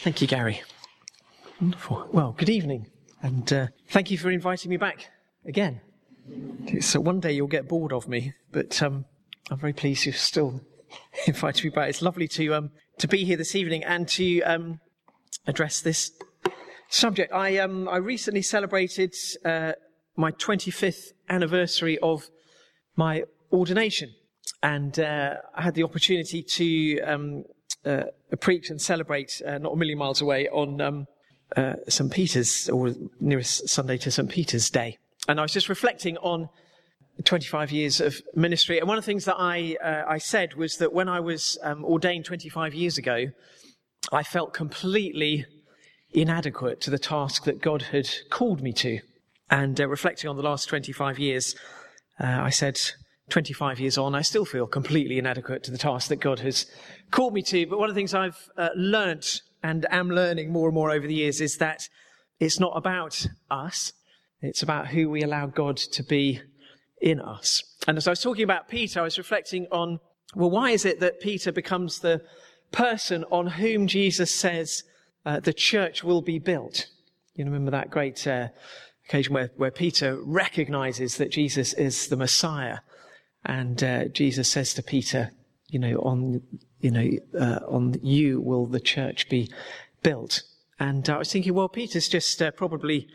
[0.00, 0.62] Thank you, Gary.
[1.60, 2.08] Wonderful.
[2.12, 2.86] Well, good evening,
[3.20, 5.10] and uh, thank you for inviting me back
[5.44, 5.80] again.
[6.80, 9.06] So one day you'll get bored of me, but um,
[9.50, 10.60] I'm very pleased you've still
[11.26, 11.88] invited me back.
[11.88, 14.80] It's lovely to um, to be here this evening and to um,
[15.48, 16.12] address this
[16.88, 17.32] subject.
[17.32, 19.72] I um, I recently celebrated uh,
[20.14, 22.28] my 25th anniversary of
[22.94, 24.14] my ordination,
[24.62, 27.44] and uh, I had the opportunity to um,
[27.88, 28.04] uh,
[28.40, 31.06] preach and celebrate uh, not a million miles away on um,
[31.56, 32.12] uh, St.
[32.12, 34.28] Peter's, or nearest Sunday to St.
[34.28, 34.98] Peter's Day.
[35.28, 36.48] And I was just reflecting on
[37.24, 38.78] 25 years of ministry.
[38.78, 41.58] And one of the things that I, uh, I said was that when I was
[41.62, 43.26] um, ordained 25 years ago,
[44.12, 45.46] I felt completely
[46.12, 49.00] inadequate to the task that God had called me to.
[49.50, 51.56] And uh, reflecting on the last 25 years,
[52.20, 52.78] uh, I said,
[53.28, 56.66] 25 years on, I still feel completely inadequate to the task that God has
[57.10, 57.66] called me to.
[57.66, 61.06] But one of the things I've uh, learnt and am learning more and more over
[61.06, 61.88] the years is that
[62.40, 63.92] it's not about us.
[64.40, 66.40] It's about who we allow God to be
[67.00, 67.62] in us.
[67.86, 70.00] And as I was talking about Peter, I was reflecting on,
[70.34, 72.22] well, why is it that Peter becomes the
[72.70, 74.84] person on whom Jesus says
[75.24, 76.86] uh, the church will be built?
[77.34, 78.48] You remember that great uh,
[79.08, 82.78] occasion where, where Peter recognizes that Jesus is the Messiah.
[83.44, 85.30] And uh, Jesus says to Peter,
[85.68, 86.42] you know, on,
[86.80, 89.50] you know, uh, on you will the church be
[90.02, 90.42] built.
[90.80, 93.08] And I was thinking, well, Peter's just uh, probably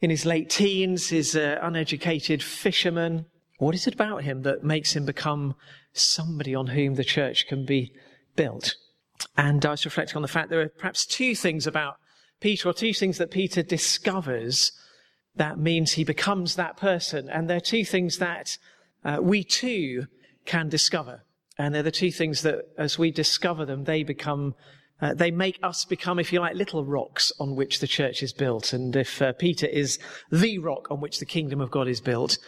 [0.00, 3.26] in his late teens, he's an uneducated fisherman.
[3.58, 5.54] What is it about him that makes him become
[5.92, 7.92] somebody on whom the church can be
[8.34, 8.74] built?
[9.36, 11.96] And I was reflecting on the fact there are perhaps two things about
[12.40, 14.72] Peter, or two things that Peter discovers
[15.36, 17.28] that means he becomes that person.
[17.28, 18.58] And there are two things that
[19.04, 20.06] uh, we too
[20.44, 21.22] can discover.
[21.58, 24.54] And they're the two things that, as we discover them, they become,
[25.00, 28.32] uh, they make us become, if you like, little rocks on which the church is
[28.32, 28.72] built.
[28.72, 29.98] And if uh, Peter is
[30.30, 32.38] the rock on which the kingdom of God is built,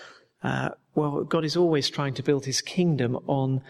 [0.42, 3.62] uh, well, God is always trying to build his kingdom on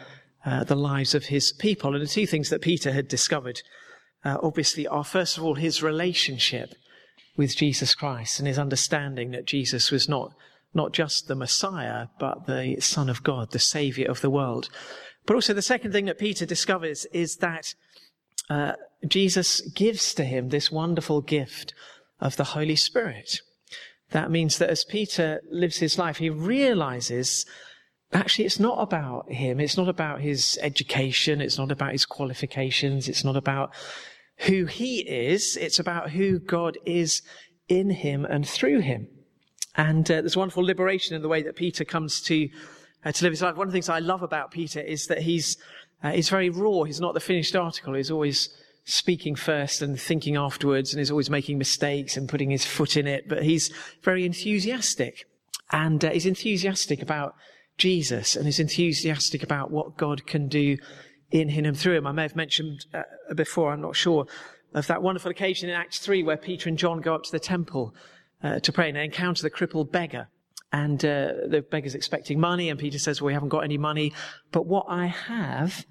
[0.44, 1.94] uh, the lives of his people.
[1.94, 3.60] And the two things that Peter had discovered,
[4.24, 6.74] uh, obviously, are first of all his relationship
[7.36, 10.34] with Jesus Christ and his understanding that Jesus was not
[10.74, 14.68] not just the Messiah, but the Son of God, the Savior of the world.
[15.26, 17.74] But also the second thing that Peter discovers is that
[18.50, 18.72] uh,
[19.06, 21.74] Jesus gives to him this wonderful gift
[22.20, 23.40] of the Holy Spirit.
[24.10, 27.46] That means that as Peter lives his life, he realizes
[28.12, 29.60] actually it's not about him.
[29.60, 31.40] It's not about his education.
[31.40, 33.08] It's not about his qualifications.
[33.08, 33.74] It's not about
[34.38, 35.56] who he is.
[35.56, 37.22] It's about who God is
[37.68, 39.08] in him and through him.
[39.76, 42.48] And uh, there's wonderful liberation in the way that Peter comes to
[43.04, 43.56] uh, to live his life.
[43.56, 45.56] One of the things I love about Peter is that he's
[46.02, 46.84] uh, he's very raw.
[46.84, 47.94] He's not the finished article.
[47.94, 48.48] He's always
[48.84, 53.06] speaking first and thinking afterwards, and he's always making mistakes and putting his foot in
[53.06, 53.28] it.
[53.28, 55.26] But he's very enthusiastic,
[55.72, 57.34] and uh, he's enthusiastic about
[57.76, 60.76] Jesus, and he's enthusiastic about what God can do
[61.30, 62.06] in him and through him.
[62.06, 63.02] I may have mentioned uh,
[63.34, 63.72] before.
[63.72, 64.26] I'm not sure
[64.72, 67.40] of that wonderful occasion in Acts three where Peter and John go up to the
[67.40, 67.94] temple
[68.44, 70.28] uh, to pray and they encounter the crippled beggar.
[70.72, 74.12] And uh, the beggar's expecting money, and Peter says, Well, we haven't got any money,
[74.50, 75.86] but what I have,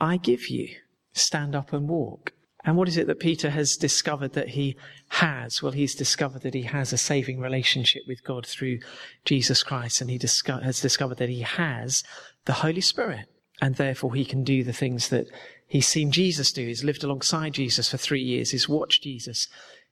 [0.00, 0.68] I give you.
[1.12, 2.32] Stand up and walk.
[2.64, 4.76] And what is it that Peter has discovered that he
[5.10, 5.62] has?
[5.62, 8.80] Well, he's discovered that he has a saving relationship with God through
[9.24, 12.02] Jesus Christ, and he disco- has discovered that he has
[12.46, 13.28] the Holy Spirit,
[13.60, 15.28] and therefore he can do the things that
[15.68, 16.66] he's seen Jesus do.
[16.66, 18.50] He's lived alongside Jesus for three years.
[18.50, 19.46] He's watched Jesus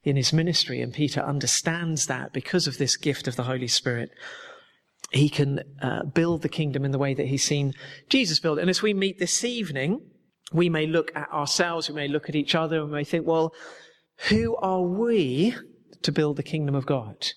[0.04, 0.80] in his ministry.
[0.80, 4.10] And Peter understands that because of this gift of the Holy Spirit,
[5.10, 7.74] he can uh, build the kingdom in the way that he's seen
[8.08, 8.58] Jesus build.
[8.58, 10.00] And as we meet this evening,
[10.52, 13.26] we may look at ourselves, we may look at each other, and we may think,
[13.26, 13.54] well,
[14.28, 15.54] who are we
[16.02, 17.28] to build the kingdom of God?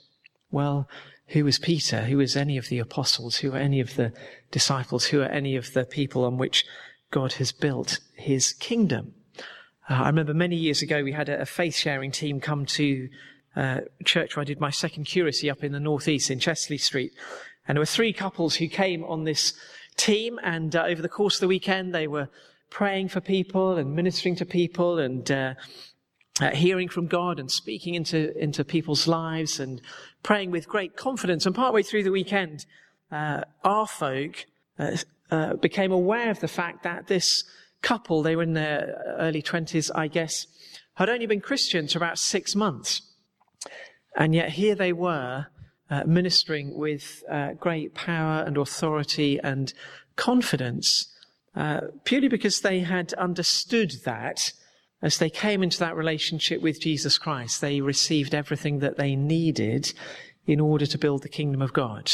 [0.52, 0.88] Well,
[1.28, 2.02] who is Peter?
[2.04, 3.38] Who is any of the apostles?
[3.38, 4.14] Who are any of the
[4.52, 5.06] disciples?
[5.06, 6.66] Who are any of the people on which
[7.12, 9.14] God has built his kingdom?
[9.88, 13.08] Uh, I remember many years ago we had a, a faith sharing team come to
[13.56, 17.14] uh, church where I did my second curacy up in the northeast in Chester-le-Street.
[17.68, 19.54] And there were three couples who came on this
[19.96, 22.30] team and uh, over the course of the weekend they were
[22.70, 25.54] praying for people and ministering to people and uh,
[26.42, 29.82] uh, hearing from God and speaking into, into people's lives and
[30.24, 31.46] praying with great confidence.
[31.46, 32.66] And partway through the weekend,
[33.12, 34.46] uh, our folk
[35.62, 37.46] became aware of the fact that this
[37.82, 40.48] couple, they were in their early 20s, I guess,
[40.96, 43.02] had only been Christians for about six months.
[44.16, 45.48] And yet here they were
[45.90, 49.74] uh, ministering with uh, great power and authority and
[50.16, 51.14] confidence,
[51.56, 54.52] uh, purely because they had understood that
[55.02, 59.94] as they came into that relationship with Jesus Christ, they received everything that they needed
[60.48, 62.12] in order to build the kingdom of God.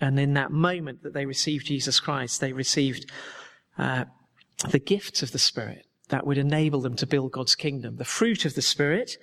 [0.00, 3.10] And in that moment that they received Jesus Christ, they received
[3.76, 4.04] uh,
[4.70, 7.96] the gifts of the Spirit that would enable them to build God's kingdom.
[7.96, 9.16] The fruit of the Spirit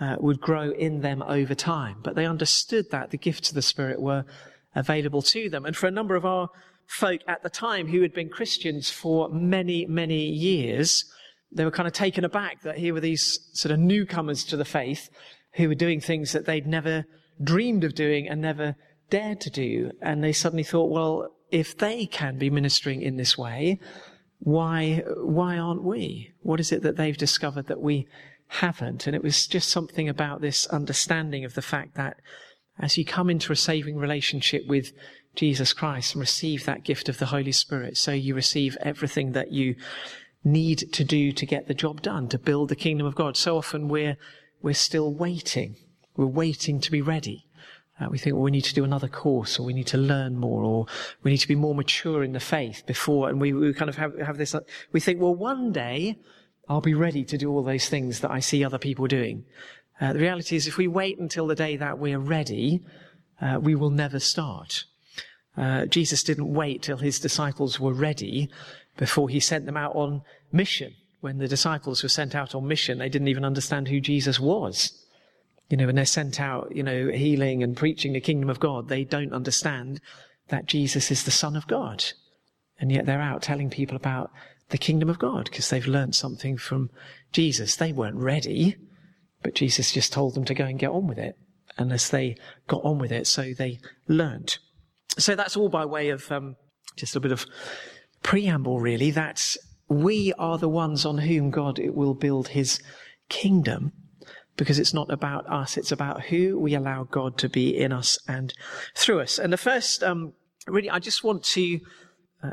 [0.00, 1.96] uh, would grow in them over time.
[2.02, 4.24] But they understood that the gifts of the Spirit were
[4.74, 5.64] available to them.
[5.64, 6.48] And for a number of our
[6.86, 11.04] folk at the time who had been Christians for many, many years,
[11.52, 14.64] they were kind of taken aback that here were these sort of newcomers to the
[14.64, 15.08] faith
[15.54, 17.04] who were doing things that they'd never
[17.42, 18.74] dreamed of doing and never
[19.10, 19.92] dared to do.
[20.02, 23.78] And they suddenly thought, well, if they can be ministering in this way,
[24.38, 26.32] why, why aren't we?
[26.42, 28.06] What is it that they've discovered that we
[28.48, 29.06] haven't?
[29.06, 32.18] And it was just something about this understanding of the fact that
[32.78, 34.92] as you come into a saving relationship with
[35.34, 39.52] Jesus Christ and receive that gift of the Holy Spirit, so you receive everything that
[39.52, 39.76] you
[40.44, 43.36] need to do to get the job done, to build the kingdom of God.
[43.36, 44.16] So often we're,
[44.60, 45.76] we're still waiting.
[46.16, 47.46] We're waiting to be ready.
[48.00, 50.36] Uh, we think, well, we need to do another course, or we need to learn
[50.36, 50.86] more, or
[51.22, 53.28] we need to be more mature in the faith before.
[53.28, 54.60] And we, we kind of have, have this, uh,
[54.92, 56.18] we think, well, one day
[56.68, 59.44] I'll be ready to do all those things that I see other people doing.
[60.00, 62.82] Uh, the reality is, if we wait until the day that we're ready,
[63.40, 64.84] uh, we will never start.
[65.56, 68.50] Uh, Jesus didn't wait till his disciples were ready
[68.96, 70.94] before he sent them out on mission.
[71.20, 75.03] When the disciples were sent out on mission, they didn't even understand who Jesus was.
[75.70, 78.88] You know, when they're sent out, you know, healing and preaching the kingdom of God,
[78.88, 80.00] they don't understand
[80.48, 82.04] that Jesus is the Son of God.
[82.78, 84.30] And yet they're out telling people about
[84.70, 86.90] the kingdom of God because they've learned something from
[87.32, 87.76] Jesus.
[87.76, 88.76] They weren't ready,
[89.42, 91.36] but Jesus just told them to go and get on with it.
[91.76, 92.36] And as they
[92.68, 94.58] got on with it, so they learned.
[95.18, 96.56] So that's all by way of um,
[96.96, 97.46] just a bit of
[98.22, 99.10] preamble, really.
[99.10, 99.56] That
[99.88, 102.80] we are the ones on whom God will build his
[103.28, 103.92] kingdom
[104.56, 108.18] because it's not about us, it's about who we allow God to be in us
[108.28, 108.54] and
[108.94, 109.38] through us.
[109.38, 110.32] And the first, um,
[110.66, 111.80] really, I just want to
[112.42, 112.50] uh,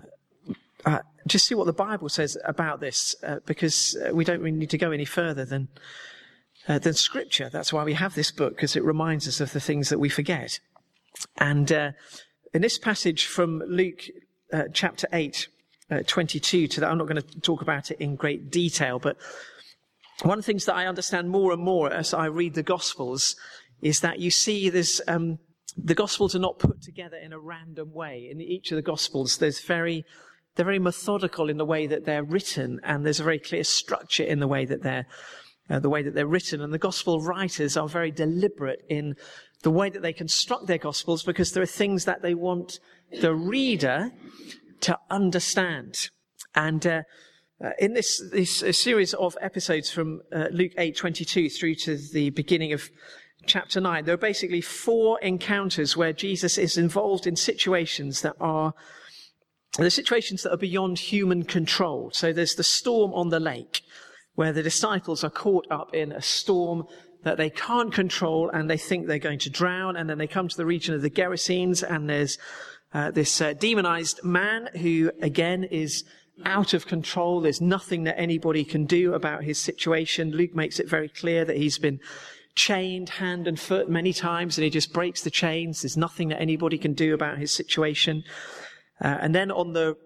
[0.85, 4.57] uh, just see what the Bible says about this, uh, because uh, we don't really
[4.57, 5.67] need to go any further than
[6.67, 7.49] uh, than Scripture.
[7.49, 10.09] That's why we have this book, because it reminds us of the things that we
[10.09, 10.59] forget.
[11.37, 11.91] And uh,
[12.53, 14.03] in this passage from Luke
[14.73, 15.47] chapter eight.
[16.07, 16.89] 22 to that.
[16.89, 19.17] I'm not going to talk about it in great detail, but
[20.23, 23.35] one of the things that I understand more and more as I read the Gospels
[23.81, 25.39] is that you see there's, um,
[25.75, 28.29] the Gospels are not put together in a random way.
[28.31, 30.05] In each of the Gospels, there's very,
[30.55, 34.23] they're very methodical in the way that they're written, and there's a very clear structure
[34.23, 35.07] in the way that they're,
[35.69, 36.61] uh, the way that they're written.
[36.61, 39.15] And the Gospel writers are very deliberate in
[39.63, 42.79] the way that they construct their Gospels because there are things that they want
[43.21, 44.11] the reader
[44.81, 46.09] to understand.
[46.53, 47.03] And, uh,
[47.63, 52.31] uh, in this, this uh, series of episodes from uh, Luke 8:22 through to the
[52.31, 52.89] beginning of
[53.45, 58.73] chapter 9, there are basically four encounters where Jesus is involved in situations that are
[59.77, 62.11] the situations that are beyond human control.
[62.13, 63.81] So there's the storm on the lake,
[64.35, 66.85] where the disciples are caught up in a storm
[67.23, 69.95] that they can't control and they think they're going to drown.
[69.95, 72.37] And then they come to the region of the Gerasenes and there's
[72.93, 76.03] uh, this uh, demonized man who again is
[76.45, 77.41] out of control.
[77.41, 80.31] There's nothing that anybody can do about his situation.
[80.31, 81.99] Luke makes it very clear that he's been
[82.55, 85.81] chained hand and foot many times and he just breaks the chains.
[85.81, 88.23] There's nothing that anybody can do about his situation.
[89.01, 89.97] Uh, and then on the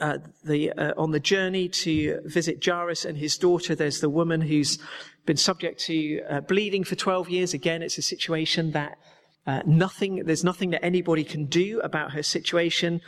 [0.00, 4.40] uh, the uh, on the journey to visit Jairus and his daughter, there's the woman
[4.40, 4.78] who's
[5.24, 7.54] been subject to uh, bleeding for 12 years.
[7.54, 8.98] Again, it's a situation that
[9.46, 13.00] uh, nothing there's nothing that anybody can do about her situation.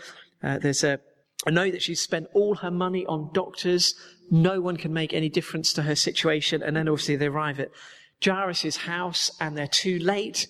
[0.42, 1.00] Uh, there's a
[1.46, 3.94] I know that she's spent all her money on doctors.
[4.30, 6.62] No one can make any difference to her situation.
[6.62, 7.70] And then obviously they arrive at
[8.24, 10.48] Jairus' house and they're too late.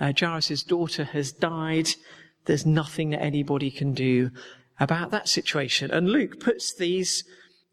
[0.00, 1.88] Uh, Jairus' daughter has died.
[2.44, 4.30] There's nothing that anybody can do
[4.78, 5.90] about that situation.
[5.90, 7.24] And Luke puts these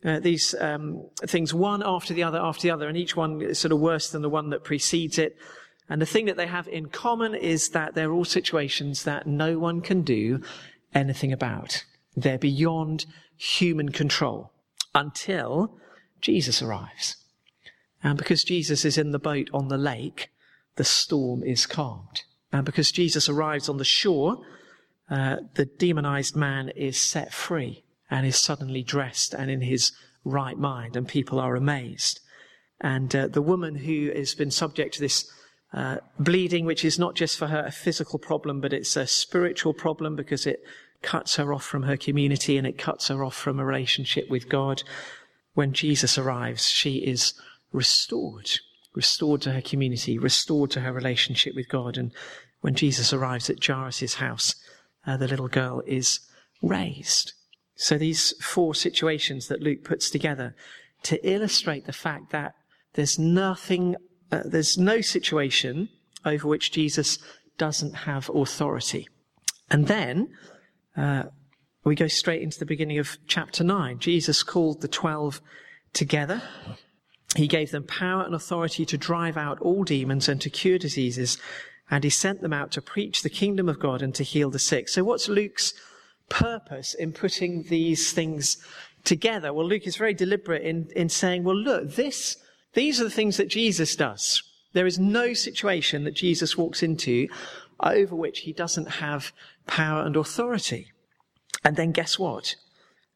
[0.03, 3.57] uh, these um, things one after the other after the other, and each one is
[3.57, 5.36] sort of worse than the one that precedes it.
[5.89, 9.57] And the thing that they have in common is that they're all situations that no
[9.57, 10.41] one can do
[10.93, 11.84] anything about.
[12.15, 13.05] They're beyond
[13.38, 14.51] human control
[14.93, 15.77] until
[16.22, 17.17] Jesus arrives.
[18.03, 20.29] And because Jesus is in the boat on the lake,
[20.75, 22.22] the storm is calmed.
[22.51, 24.38] And because Jesus arrives on the shore,
[25.10, 29.91] uh, the demonized man is set free and is suddenly dressed and in his
[30.24, 32.19] right mind, and people are amazed.
[32.81, 35.29] And uh, the woman who has been subject to this
[35.74, 39.74] uh, bleeding, which is not just for her a physical problem, but it's a spiritual
[39.74, 40.63] problem because it
[41.05, 44.50] cuts her off from her community and it cuts her off from a relationship with
[44.50, 44.83] God.
[45.53, 47.33] When Jesus arrives, she is
[47.71, 48.50] restored,
[48.95, 51.97] restored to her community, restored to her relationship with God.
[51.97, 52.12] And
[52.62, 54.55] when Jesus arrives at Jairus' house,
[55.05, 56.19] uh, the little girl is
[56.63, 57.33] raised.
[57.75, 60.55] So these four situations that Luke puts together
[61.03, 62.55] to illustrate the fact that
[62.93, 63.95] there's nothing,
[64.31, 65.89] uh, there's no situation
[66.25, 67.19] over which Jesus
[67.57, 69.07] doesn't have authority.
[69.69, 70.29] And then
[70.98, 71.24] uh,
[71.84, 74.00] we go straight into the beginning of chapter 9.
[74.00, 75.42] Jesus called the twelve
[75.94, 76.42] together.
[77.36, 81.38] He gave them power and authority to drive out all demons and to cure diseases.
[81.92, 84.60] And he sent them out to preach the kingdom of God and to heal the
[84.60, 84.90] sick.
[84.90, 85.74] So what's Luke's
[86.30, 88.58] purpose in putting these things
[89.04, 89.54] together?
[89.54, 92.38] Well, Luke is very deliberate in, in saying, well, look, this,
[92.74, 94.42] these are the things that Jesus does.
[94.74, 97.28] There is no situation that Jesus walks into
[97.79, 99.32] over which he doesn't have
[99.67, 100.91] power and authority.
[101.63, 102.55] And then guess what?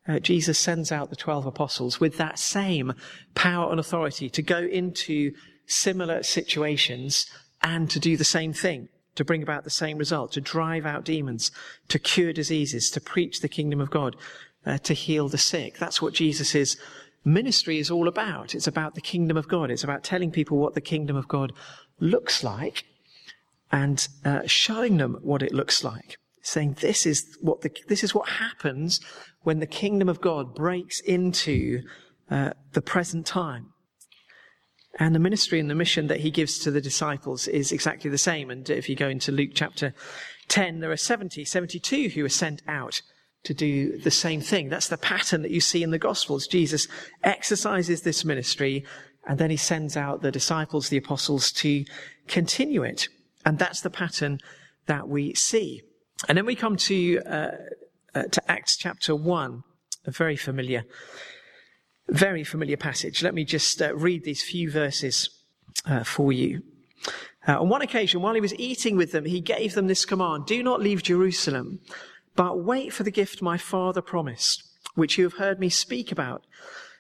[0.08, 2.94] Uh, Jesus sends out the 12 apostles with that same
[3.36, 5.34] power and authority to go into
[5.68, 7.28] similar situations
[7.62, 11.06] and to do the same thing, to bring about the same result, to drive out
[11.06, 11.52] demons,
[11.90, 14.16] to cure diseases, to preach the kingdom of God,
[14.66, 15.78] uh, to heal the sick.
[15.78, 16.76] That's what Jesus'
[17.24, 18.56] ministry is all about.
[18.56, 19.70] It's about the kingdom of God.
[19.70, 21.54] It's about telling people what the kingdom of God
[22.00, 22.86] looks like
[23.72, 26.18] and uh, showing them what it looks like.
[26.42, 29.00] Saying this is what the, this is what happens
[29.44, 31.82] when the kingdom of God breaks into
[32.32, 33.68] uh, the present time.
[35.00, 38.18] And the ministry and the mission that he gives to the disciples is exactly the
[38.18, 38.50] same.
[38.50, 39.94] And if you go into Luke chapter
[40.48, 43.02] 10, there are 70, 72 who are sent out
[43.44, 44.70] to do the same thing.
[44.70, 46.48] That's the pattern that you see in the Gospels.
[46.48, 46.88] Jesus
[47.24, 48.86] exercises this ministry
[49.28, 51.86] and then he sends out the disciples, the apostles, to
[52.28, 53.08] continue it.
[53.50, 54.42] And that's the pattern
[54.86, 55.82] that we see.
[56.28, 57.52] And then we come to, uh,
[58.14, 59.64] uh, to Acts chapter 1,
[60.06, 60.84] a very familiar,
[62.08, 63.24] very familiar passage.
[63.24, 65.32] Let me just uh, read these few verses
[65.88, 66.62] uh, for you.
[67.48, 70.46] Uh, on one occasion, while he was eating with them, he gave them this command
[70.46, 71.80] Do not leave Jerusalem,
[72.36, 74.62] but wait for the gift my father promised,
[74.94, 76.46] which you have heard me speak about.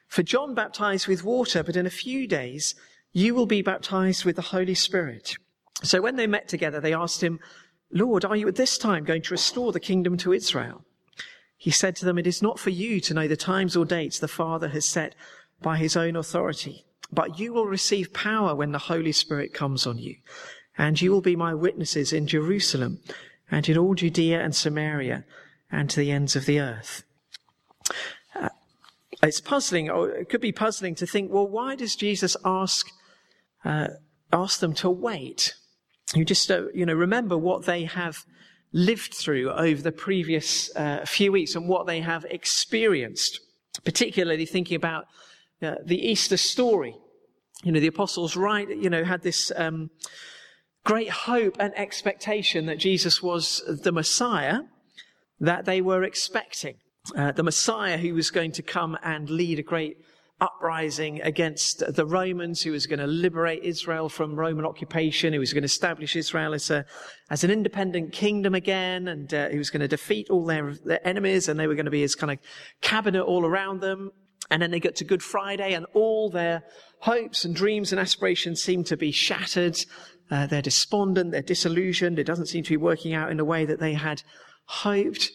[0.07, 2.73] For John baptized with water, but in a few days
[3.11, 5.35] you will be baptized with the Holy Spirit.
[5.83, 7.39] So when they met together, they asked him,
[7.91, 10.83] Lord, are you at this time going to restore the kingdom to Israel?
[11.57, 14.19] He said to them, It is not for you to know the times or dates
[14.19, 15.15] the Father has set
[15.61, 19.97] by his own authority, but you will receive power when the Holy Spirit comes on
[19.97, 20.15] you.
[20.77, 22.99] And you will be my witnesses in Jerusalem
[23.51, 25.25] and in all Judea and Samaria
[25.69, 27.03] and to the ends of the earth.
[28.33, 28.49] Uh,
[29.21, 32.87] it's puzzling, or it could be puzzling to think, well, why does Jesus ask,
[33.65, 33.87] uh,
[34.31, 35.55] ask them to wait?
[36.15, 38.25] You just, uh, you know, remember what they have
[38.71, 43.39] lived through over the previous uh, few weeks and what they have experienced,
[43.83, 45.05] particularly thinking about
[45.61, 46.95] uh, the Easter story.
[47.63, 49.89] You know, the apostles, right, you know, had this um,
[50.83, 54.61] great hope and expectation that Jesus was the Messiah
[55.39, 56.75] that they were expecting.
[57.15, 59.97] Uh, the Messiah who was going to come and lead a great
[60.41, 65.53] uprising against the Romans, who was going to liberate Israel from Roman occupation, who was
[65.53, 66.85] going to establish Israel as, a,
[67.29, 71.05] as an independent kingdom again, and uh, he was going to defeat all their, their
[71.05, 72.39] enemies, and they were going to be his kind of
[72.81, 74.11] cabinet all around them.
[74.51, 76.63] And then they get to Good Friday, and all their
[76.99, 79.77] hopes and dreams and aspirations seem to be shattered.
[80.31, 82.17] Uh, they're despondent, they're disillusioned.
[82.17, 84.23] It doesn't seem to be working out in the way that they had
[84.65, 85.31] hoped.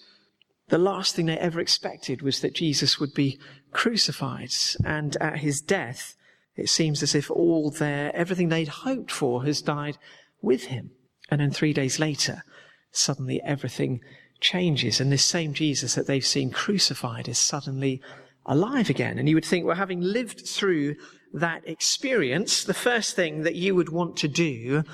[0.68, 3.38] The last thing they ever expected was that Jesus would be
[3.72, 4.50] crucified.
[4.84, 6.16] And at his death,
[6.56, 9.98] it seems as if all their, everything they'd hoped for has died
[10.40, 10.90] with him.
[11.30, 12.42] And then three days later,
[12.90, 14.00] suddenly everything
[14.40, 15.00] changes.
[15.00, 18.00] And this same Jesus that they've seen crucified is suddenly
[18.46, 19.18] alive again.
[19.18, 20.96] And you would think, well, having lived through
[21.32, 24.84] that experience, the first thing that you would want to do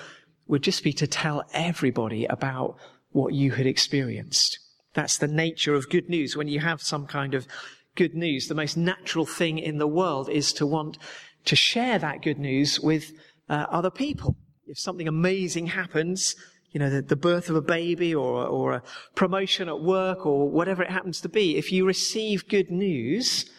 [0.46, 2.76] would just be to tell everybody about
[3.10, 4.59] what you had experienced.
[4.94, 6.36] That's the nature of good news.
[6.36, 7.46] When you have some kind of
[7.94, 10.98] good news, the most natural thing in the world is to want
[11.44, 13.12] to share that good news with
[13.48, 14.36] uh, other people.
[14.66, 16.34] If something amazing happens,
[16.70, 18.82] you know, the, the, birth of a baby or, or a
[19.14, 23.50] promotion at work or whatever it happens to be, if you receive good news,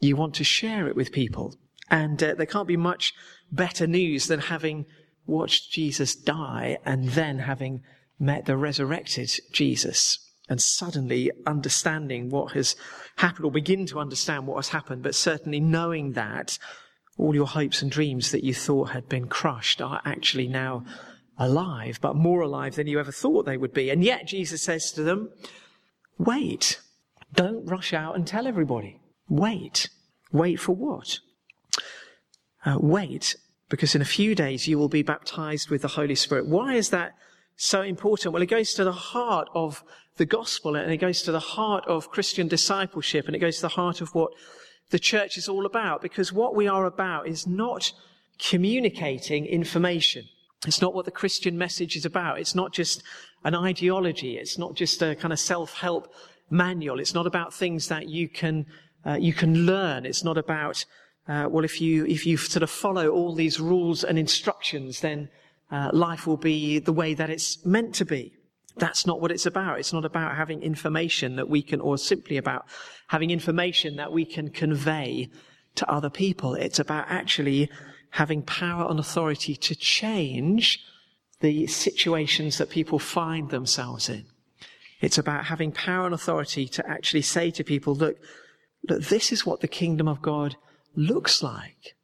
[0.00, 1.54] you want to share it with people.
[1.90, 3.12] And uh, there can't be much
[3.52, 4.86] better news than having
[5.26, 7.82] watched Jesus die and then having
[8.18, 12.76] met the resurrected Jesus and suddenly understanding what has
[13.16, 16.58] happened or begin to understand what has happened, but certainly knowing that
[17.16, 20.84] all your hopes and dreams that you thought had been crushed are actually now
[21.38, 23.90] alive, but more alive than you ever thought they would be.
[23.90, 25.30] And yet Jesus says to them,
[26.18, 26.80] wait.
[27.32, 29.00] Don't rush out and tell everybody.
[29.28, 29.88] Wait.
[30.32, 31.18] Wait for what?
[32.64, 33.36] uh, wait,
[33.68, 36.46] because in a few days you will be baptized with the Holy Spirit.
[36.46, 37.12] Why is that
[37.56, 38.32] so important?
[38.32, 39.84] Well, it goes to the heart of
[40.16, 43.62] the gospel and it goes to the heart of Christian discipleship and it goes to
[43.62, 44.32] the heart of what
[44.90, 47.92] the church is all about because what we are about is not
[48.38, 50.24] communicating information.
[50.66, 52.38] It's not what the Christian message is about.
[52.38, 53.02] It's not just
[53.44, 54.36] an ideology.
[54.36, 56.12] It's not just a kind of self-help
[56.50, 57.00] manual.
[57.00, 58.66] It's not about things that you can,
[59.04, 60.06] uh, you can learn.
[60.06, 60.84] It's not about,
[61.28, 65.28] uh, well, if you, if you sort of follow all these rules and instructions, then
[65.70, 68.34] uh, life will be the way that it's meant to be.
[68.76, 69.78] That's not what it's about.
[69.78, 72.66] It's not about having information that we can, or simply about
[73.08, 75.30] having information that we can convey
[75.76, 76.54] to other people.
[76.54, 77.70] It's about actually
[78.10, 80.80] having power and authority to change
[81.40, 84.24] the situations that people find themselves in.
[85.00, 88.16] It's about having power and authority to actually say to people, look,
[88.88, 90.56] look, this is what the kingdom of God
[90.94, 91.94] looks like.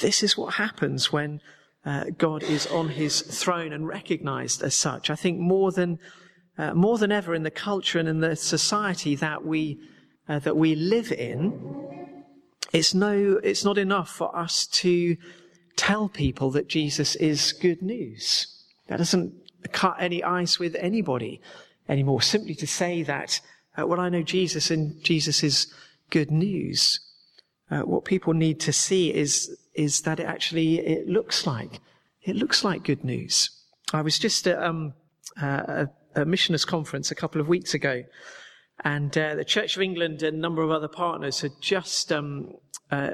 [0.00, 1.40] This is what happens when
[1.84, 5.10] uh, God is on his throne and recognized as such.
[5.10, 5.98] I think more than,
[6.58, 9.78] uh, more than ever in the culture and in the society that we,
[10.28, 12.04] uh, that we live in,
[12.72, 15.16] it's no, it's not enough for us to
[15.76, 18.46] tell people that Jesus is good news.
[18.88, 19.32] That doesn't
[19.72, 21.40] cut any ice with anybody
[21.88, 22.22] anymore.
[22.22, 23.40] Simply to say that,
[23.78, 25.72] uh, well, I know Jesus and Jesus is
[26.10, 27.00] good news.
[27.70, 31.80] Uh, what people need to see is, is that it actually, it looks like,
[32.22, 33.50] it looks like good news.
[33.92, 34.94] I was just at, um,
[35.40, 38.02] uh, a, a missioners conference a couple of weeks ago
[38.84, 42.54] and uh, the Church of England and a number of other partners had just um,
[42.90, 43.12] uh,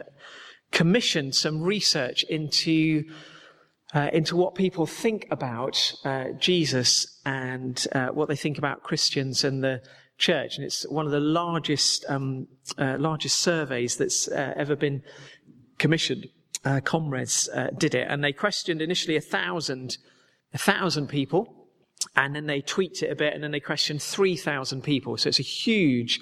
[0.71, 3.05] commissioned some research into
[3.95, 9.45] uh, into what people think about uh, Jesus and uh, what they think about Christians
[9.45, 9.81] and the
[10.19, 12.49] church, and it's one of the largest um,
[12.79, 15.03] uh, largest surveys that's uh, ever been
[15.79, 16.27] commissioned.
[16.67, 19.99] Uh, ComRes did it, and they questioned initially a thousand
[20.53, 21.43] a thousand people,
[22.15, 25.17] and then they tweaked it a bit, and then they questioned three thousand people.
[25.17, 26.21] So it's a huge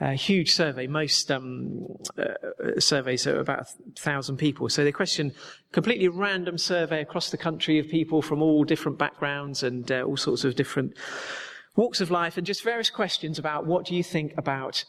[0.00, 0.86] a huge survey.
[0.88, 1.86] Most um,
[2.18, 3.66] uh, surveys are about a
[4.00, 4.68] thousand people.
[4.68, 5.32] So they questioned
[5.70, 10.16] completely random survey across the country of people from all different backgrounds and uh, all
[10.16, 10.94] sorts of different
[11.76, 14.84] walks of life, and just various questions about what do you think about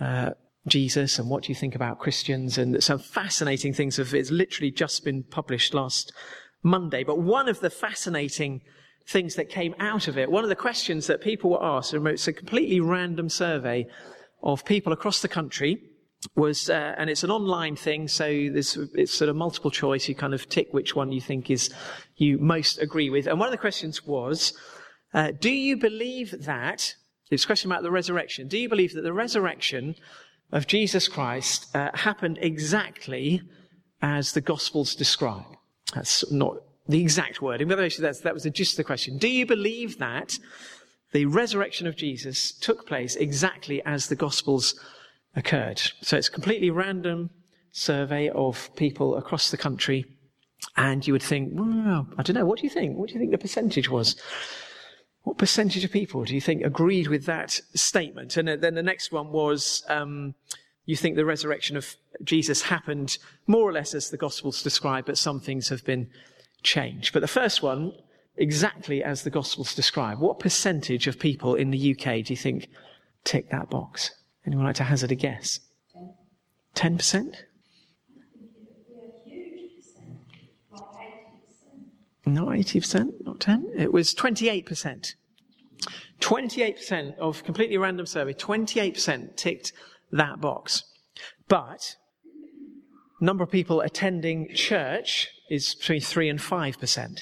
[0.00, 0.30] uh,
[0.66, 4.70] Jesus and what do you think about Christians, and some fascinating things have it's literally
[4.70, 6.12] just been published last
[6.62, 7.02] Monday.
[7.04, 8.60] But one of the fascinating
[9.08, 12.06] things that came out of it, one of the questions that people were asked, and
[12.06, 13.86] it's a completely random survey
[14.42, 15.82] of people across the country
[16.36, 20.08] was, uh, and it's an online thing, so there's it's sort of multiple choice.
[20.08, 21.70] You kind of tick which one you think is
[22.16, 23.26] you most agree with.
[23.26, 24.52] And one of the questions was,
[25.14, 26.94] uh, do you believe that?
[27.30, 28.48] It's a question about the resurrection.
[28.48, 29.94] Do you believe that the resurrection
[30.52, 33.42] of Jesus Christ uh, happened exactly
[34.02, 35.44] as the Gospels describe?
[35.94, 36.56] That's not
[36.88, 39.18] the exact wording, but that's, that was the gist of the question.
[39.18, 40.38] Do you believe that
[41.12, 44.78] the resurrection of Jesus took place exactly as the Gospels
[45.34, 45.80] occurred.
[46.02, 47.30] So it's a completely random
[47.72, 50.04] survey of people across the country.
[50.76, 52.96] And you would think, well, I don't know, what do you think?
[52.96, 54.16] What do you think the percentage was?
[55.22, 58.36] What percentage of people do you think agreed with that statement?
[58.36, 60.34] And then the next one was, um,
[60.86, 65.18] you think the resurrection of Jesus happened more or less as the Gospels describe, but
[65.18, 66.08] some things have been
[66.62, 67.12] changed.
[67.12, 67.92] But the first one,
[68.36, 70.18] exactly as the Gospels describe.
[70.18, 72.68] What percentage of people in the UK do you think
[73.24, 74.10] tick that box?
[74.46, 75.60] Anyone like to hazard a guess?
[76.74, 77.34] 10%?
[82.26, 83.72] Not 80%, not 10.
[83.76, 85.14] It was 28%.
[86.20, 89.72] 28% of completely random survey, 28% ticked
[90.12, 90.84] that box.
[91.48, 91.96] But
[93.20, 97.20] number of people attending church is between 3 and 5%.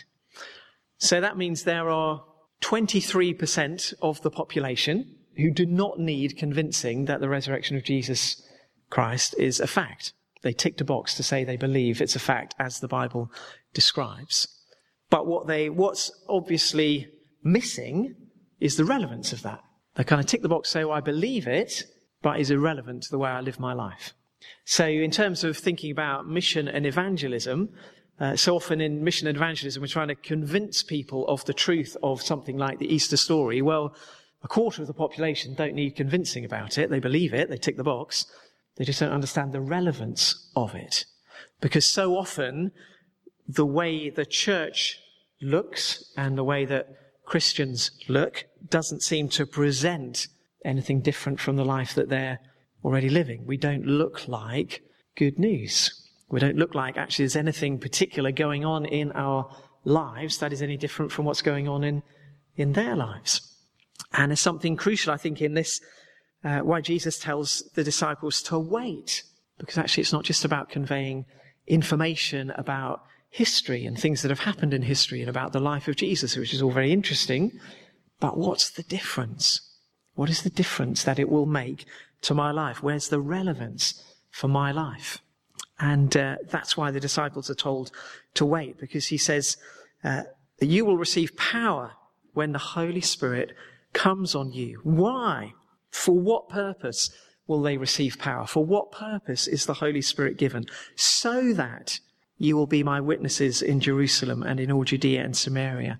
[0.98, 2.24] So that means there are
[2.60, 8.42] 23% of the population who do not need convincing that the resurrection of Jesus
[8.90, 10.12] Christ is a fact.
[10.42, 13.30] They ticked a box to say they believe it's a fact as the Bible
[13.72, 14.48] describes.
[15.10, 17.08] But what they, what's obviously
[17.42, 18.14] missing
[18.60, 19.60] is the relevance of that.
[19.94, 21.84] They kind of tick the box, say, well, I believe it,
[22.22, 24.12] but is irrelevant to the way I live my life.
[24.64, 27.70] So in terms of thinking about mission and evangelism,
[28.20, 31.96] uh, so often in mission and evangelism, we're trying to convince people of the truth
[32.02, 33.62] of something like the Easter story.
[33.62, 33.94] Well,
[34.42, 36.90] a quarter of the population don't need convincing about it.
[36.90, 37.48] They believe it.
[37.48, 38.26] They tick the box.
[38.76, 41.04] They just don't understand the relevance of it.
[41.60, 42.72] Because so often,
[43.48, 44.98] the way the church
[45.40, 46.88] looks and the way that
[47.24, 50.28] Christians look doesn't seem to present
[50.64, 52.38] anything different from the life that they're
[52.84, 53.44] already living.
[53.46, 54.82] We don't look like
[55.16, 55.92] good news.
[56.28, 59.50] We don't look like actually there's anything particular going on in our
[59.84, 62.02] lives that is any different from what's going on in,
[62.56, 63.56] in their lives.
[64.12, 65.80] And there's something crucial, I think, in this,
[66.44, 69.22] uh, why Jesus tells the disciples to wait.
[69.58, 71.24] Because actually it's not just about conveying
[71.66, 75.96] information about history and things that have happened in history and about the life of
[75.96, 77.52] Jesus, which is all very interesting.
[78.20, 79.60] But what's the difference?
[80.14, 81.84] What is the difference that it will make
[82.22, 82.82] to my life?
[82.82, 85.18] Where's the relevance for my life?
[85.78, 87.92] And uh, that's why the disciples are told
[88.34, 89.56] to wait, because he says,
[90.02, 90.22] uh,
[90.60, 91.92] you will receive power
[92.32, 93.52] when the Holy Spirit
[93.92, 94.80] comes on you.
[94.82, 95.52] Why?
[95.90, 97.10] For what purpose
[97.46, 98.46] will they receive power?
[98.46, 100.64] For what purpose is the Holy Spirit given?
[100.96, 102.00] So that
[102.38, 105.98] you will be my witnesses in Jerusalem and in all Judea and Samaria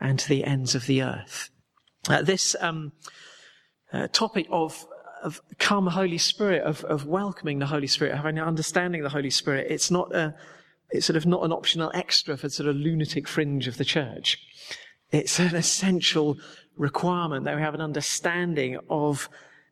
[0.00, 1.50] and to the ends of the earth.
[2.08, 2.92] Uh, this um,
[3.92, 4.86] uh, topic of
[5.22, 9.10] of come Holy Spirit, of, of welcoming the Holy Spirit, having an understanding of the
[9.14, 10.34] Holy Spirit, it's not a,
[10.90, 14.38] it's sort of not an optional extra for sort of lunatic fringe of the church.
[15.10, 16.38] It's an essential
[16.76, 19.28] requirement that we have an understanding of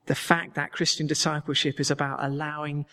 [0.06, 2.86] the fact that Christian discipleship is about allowing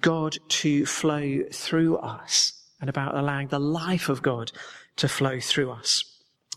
[0.00, 4.52] God to flow through us and about allowing the life of God
[4.96, 6.04] to flow through us,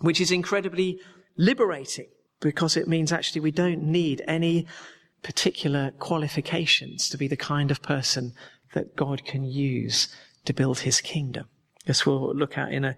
[0.01, 0.99] which is incredibly
[1.37, 2.07] liberating
[2.39, 4.67] because it means actually we don't need any
[5.23, 8.33] particular qualifications to be the kind of person
[8.73, 10.07] that God can use
[10.45, 11.47] to build his kingdom.
[11.87, 12.97] As we'll look at in a,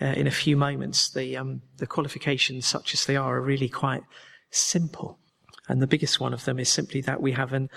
[0.00, 3.68] uh, in a few moments, the, um, the qualifications, such as they are, are really
[3.68, 4.02] quite
[4.50, 5.18] simple.
[5.68, 7.70] And the biggest one of them is simply that we have an,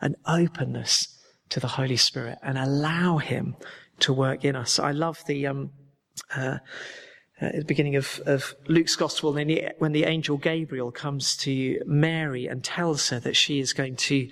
[0.00, 1.16] an openness
[1.50, 3.56] to the Holy Spirit and allow him
[4.00, 4.78] to work in us.
[4.78, 5.70] I love the, um,
[6.34, 6.58] uh,
[7.40, 11.80] uh, the beginning of, of Luke's gospel, when the, when the angel Gabriel comes to
[11.86, 14.30] Mary and tells her that she is going to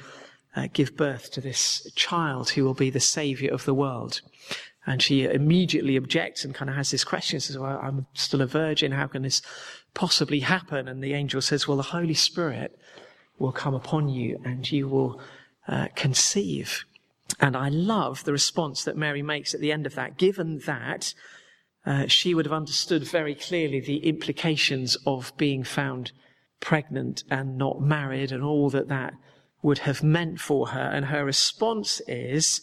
[0.57, 4.21] uh, give birth to this child who will be the savior of the world.
[4.87, 8.47] And she immediately objects and kind of has this question, says, well, I'm still a
[8.47, 8.93] virgin.
[8.93, 9.41] How can this
[9.95, 10.89] possibly happen?
[10.89, 12.79] And the angel says, well, the Holy Spirit
[13.39, 15.21] will come upon you and you will
[15.67, 16.85] uh, conceive.
[17.41, 21.15] And I love the response that Mary makes at the end of that, given that
[21.87, 26.13] uh, she would have understood very clearly the implications of being found
[26.61, 29.15] pregnant and not married and all that that
[29.63, 30.81] would have meant for her.
[30.81, 32.61] And her response is,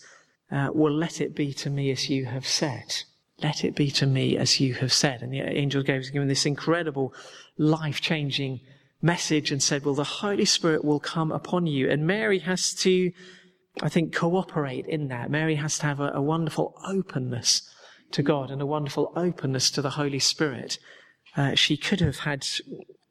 [0.51, 3.03] uh, well, let it be to me as you have said.
[3.41, 5.21] Let it be to me as you have said.
[5.21, 7.13] And the angel gave given this incredible
[7.57, 8.61] life changing
[9.01, 11.89] message and said, well, the Holy Spirit will come upon you.
[11.89, 13.11] And Mary has to,
[13.81, 15.31] I think, cooperate in that.
[15.31, 17.69] Mary has to have a, a wonderful openness
[18.11, 20.77] to God and a wonderful openness to the Holy Spirit.
[21.37, 22.45] Uh, she could have had,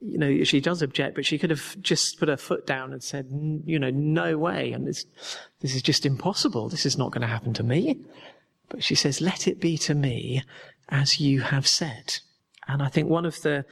[0.01, 3.03] you know, she does object, but she could have just put her foot down and
[3.03, 3.27] said,
[3.65, 4.73] you know, no way.
[4.73, 5.07] And this,
[5.61, 6.69] this is just impossible.
[6.69, 7.99] This is not going to happen to me.
[8.69, 10.43] But she says, let it be to me
[10.91, 12.19] as you have said.
[12.69, 13.65] And I think one of the,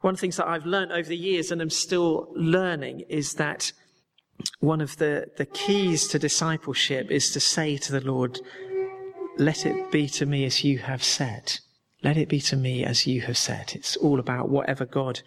[0.00, 3.34] one of the things that I've learned over the years and I'm still learning is
[3.34, 3.72] that
[4.60, 8.40] one of the, the keys to discipleship is to say to the Lord,
[9.38, 11.60] let it be to me as you have said.
[12.02, 13.72] Let it be to me as you have said.
[13.74, 15.20] It's all about whatever God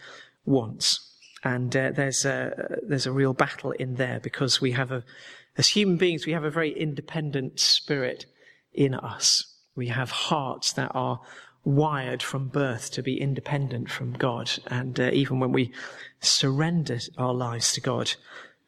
[0.46, 1.04] wants.
[1.44, 5.04] And uh, there's, a, there's a real battle in there because we have a,
[5.58, 8.26] as human beings, we have a very independent spirit
[8.74, 9.56] in us.
[9.76, 11.22] We have hearts that are
[11.64, 14.52] wired from birth to be independent from God.
[14.68, 15.74] And uh, even when we
[16.22, 18.14] surrender our lives to God,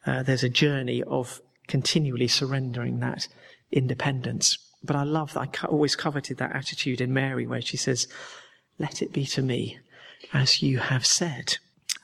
[0.05, 3.27] uh, there's a journey of continually surrendering that
[3.71, 4.57] independence.
[4.83, 5.59] But I love that.
[5.63, 8.07] I always coveted that attitude in Mary where she says,
[8.77, 9.79] let it be to me
[10.33, 11.57] as you have said.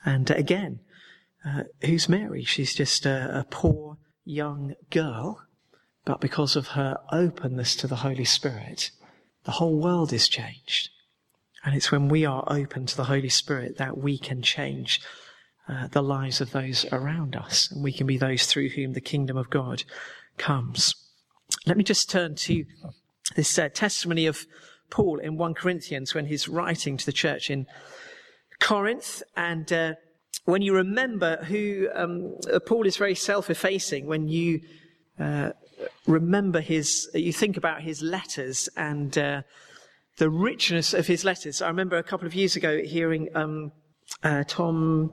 [0.04, 0.80] And again,
[1.44, 2.44] uh, who's Mary?
[2.44, 5.42] She's just a, a poor young girl,
[6.04, 8.90] but because of her openness to the Holy Spirit,
[9.44, 10.90] the whole world is changed.
[11.64, 15.00] And it's when we are open to the Holy Spirit that we can change
[15.68, 17.70] uh, the lives of those around us.
[17.70, 19.84] And we can be those through whom the kingdom of God
[20.38, 20.94] comes.
[21.66, 22.64] Let me just turn to
[23.34, 24.46] this uh, testimony of
[24.90, 27.66] Paul in 1 Corinthians when he's writing to the church in
[28.60, 29.22] Corinth.
[29.36, 29.94] And uh,
[30.44, 34.60] when you remember who um, uh, Paul is very self effacing, when you
[35.18, 35.50] uh,
[36.06, 39.42] remember his, you think about his letters and uh,
[40.18, 41.60] the richness of his letters.
[41.60, 43.72] I remember a couple of years ago hearing um,
[44.22, 45.12] uh, Tom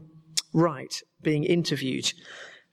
[0.53, 2.13] Wright being interviewed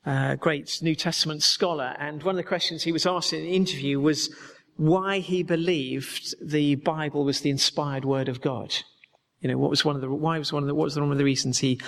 [0.04, 3.54] uh, great New Testament scholar, and one of the questions he was asked in the
[3.54, 4.34] interview was
[4.76, 8.74] why he believed the Bible was the inspired word of God.
[9.40, 11.12] You know, what was one of the why was one of the what was one
[11.12, 11.80] of the reasons he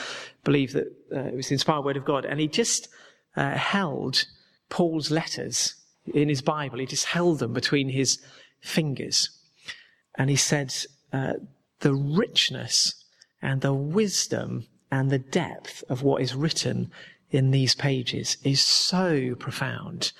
[0.44, 2.88] believed that uh, it was the inspired word of God, and he just
[3.36, 4.24] uh, held
[4.68, 5.74] Paul's letters
[6.12, 6.78] in his Bible.
[6.78, 8.18] He just held them between his
[8.60, 9.30] fingers.
[10.16, 10.74] And he said,
[11.12, 11.34] uh,
[11.80, 13.04] the richness
[13.40, 16.90] and the wisdom and the depth of what is written
[17.30, 20.12] in these pages is so profound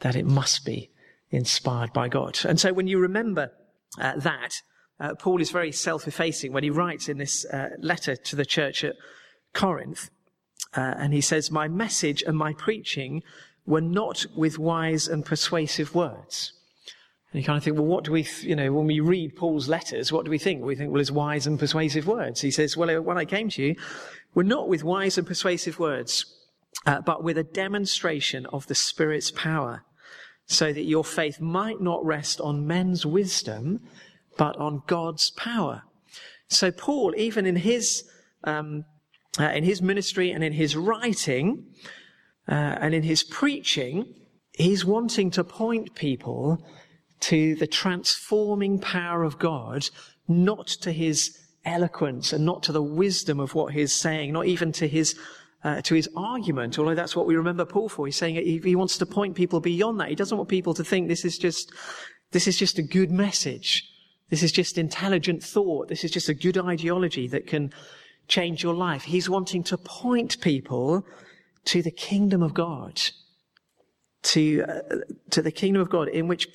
[0.00, 0.90] that it must be
[1.30, 2.40] inspired by God.
[2.44, 3.52] And so when you remember
[4.00, 4.60] uh, that,
[4.98, 8.82] uh, Paul is very self-effacing when he writes in this uh, letter to the church
[8.82, 8.96] at
[9.52, 10.10] Corinth,
[10.76, 13.22] uh, and he says, "My message and my preaching
[13.64, 16.52] were not with wise and persuasive words."
[17.32, 19.36] And you kind of think, well, what do we, th- you know, when we read
[19.36, 20.64] Paul's letters, what do we think?
[20.64, 22.40] We think, well, it's wise and persuasive words.
[22.40, 23.76] He says, well, when I came to you,
[24.36, 26.26] we're not with wise and persuasive words,
[26.84, 29.82] uh, but with a demonstration of the Spirit's power,
[30.44, 33.80] so that your faith might not rest on men's wisdom,
[34.36, 35.84] but on God's power.
[36.48, 38.04] So Paul, even in his
[38.44, 38.84] um,
[39.40, 41.64] uh, in his ministry and in his writing
[42.46, 44.14] uh, and in his preaching,
[44.52, 46.62] he's wanting to point people
[47.20, 49.88] to the transforming power of God,
[50.28, 54.72] not to his eloquence and not to the wisdom of what he's saying, not even
[54.72, 55.18] to his
[55.64, 58.06] uh, to his argument, although that's what we remember Paul for.
[58.06, 60.08] He's saying he, he wants to point people beyond that.
[60.08, 61.72] He doesn't want people to think this is just
[62.30, 63.82] this is just a good message.
[64.30, 65.88] This is just intelligent thought.
[65.88, 67.72] This is just a good ideology that can
[68.28, 69.04] change your life.
[69.04, 71.06] He's wanting to point people
[71.66, 73.00] to the kingdom of God,
[74.22, 74.96] to, uh,
[75.30, 76.48] to the kingdom of God in which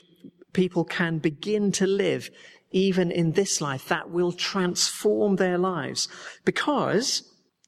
[0.54, 2.30] people can begin to live
[2.72, 6.08] even in this life that will transform their lives
[6.46, 7.24] because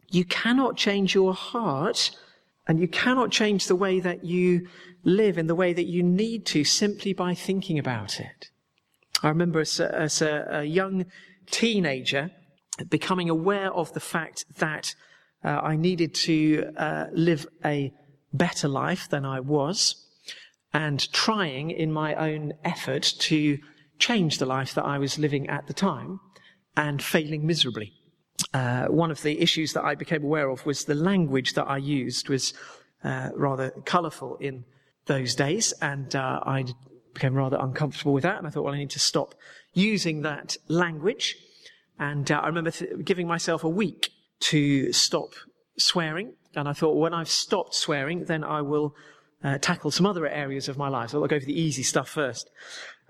[0.10, 2.12] you cannot change your heart
[2.68, 4.68] and you cannot change the way that you
[5.04, 8.50] live in the way that you need to simply by thinking about it.
[9.22, 11.06] I remember as a, as a, a young
[11.50, 12.32] teenager
[12.90, 14.96] becoming aware of the fact that
[15.44, 17.94] uh, I needed to uh, live a
[18.32, 20.08] better life than I was
[20.74, 23.60] and trying in my own effort to
[24.00, 26.20] change the life that I was living at the time
[26.76, 27.94] and failing miserably.
[28.54, 31.78] Uh, one of the issues that I became aware of was the language that I
[31.78, 32.54] used was
[33.04, 34.66] uh, rather colourful in
[35.06, 36.66] those days, and uh, I
[37.14, 39.36] became rather uncomfortable with that, and I thought, well, I need to stop
[39.74, 41.36] using that language.
[42.00, 45.34] And uh, I remember th- giving myself a week to stop
[45.78, 48.96] swearing, and I thought, when I've stopped swearing, then I will
[49.44, 51.12] uh, tackle some other areas of my life.
[51.12, 52.50] So I'll go for the easy stuff first.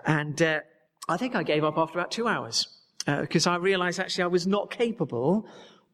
[0.04, 0.60] And uh,
[1.08, 2.68] I think I gave up after about two hours
[3.06, 5.46] because uh, I realised actually I was not capable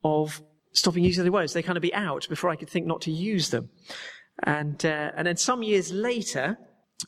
[0.04, 0.42] of
[0.72, 1.52] stopping using the words.
[1.52, 3.70] They kind of be out before I could think not to use them.
[4.44, 6.58] And uh, and then some years later,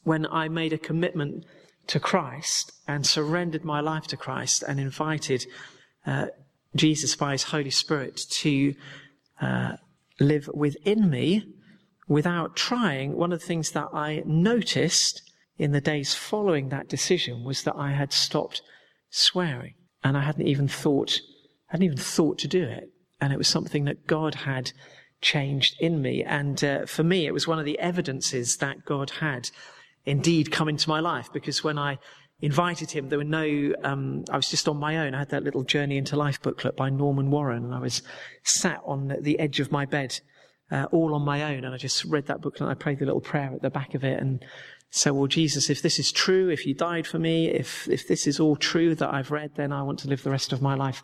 [0.05, 1.45] when I made a commitment
[1.89, 5.47] to Christ and surrendered my life to Christ and invited
[6.07, 6.27] uh,
[6.75, 8.75] Jesus by His Holy Spirit to
[9.41, 9.73] uh,
[10.21, 11.45] live within me
[12.09, 15.23] without trying, one of the things that I noticed
[15.59, 18.63] in the days following that decision was that I had stopped
[19.11, 21.21] swearing and I hadn't even thought,
[21.67, 22.91] hadn't even thought to do it.
[23.21, 24.73] And it was something that God had
[25.21, 26.25] changed in me.
[26.25, 29.51] And uh, for me, it was one of the evidences that God had
[30.05, 31.99] indeed come into my life because when I
[32.41, 35.15] invited him, there were no, um, I was just on my own.
[35.15, 38.03] I had that little Journey into Life booklet by Norman Warren and I was
[38.43, 40.19] sat on the edge of my bed,
[40.73, 41.65] uh, all on my own.
[41.65, 43.95] And I just read that booklet and I prayed the little prayer at the back
[43.95, 44.45] of it and
[44.95, 48.27] said, well, Jesus, if this is true, if you died for me, if, if this
[48.27, 50.75] is all true that I've read, then I want to live the rest of my
[50.75, 51.03] life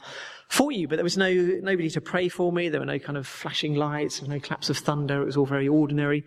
[0.51, 0.87] for you.
[0.87, 2.69] But there was no, nobody to pray for me.
[2.69, 5.23] There were no kind of flashing lights, no claps of thunder.
[5.23, 6.27] It was all very ordinary.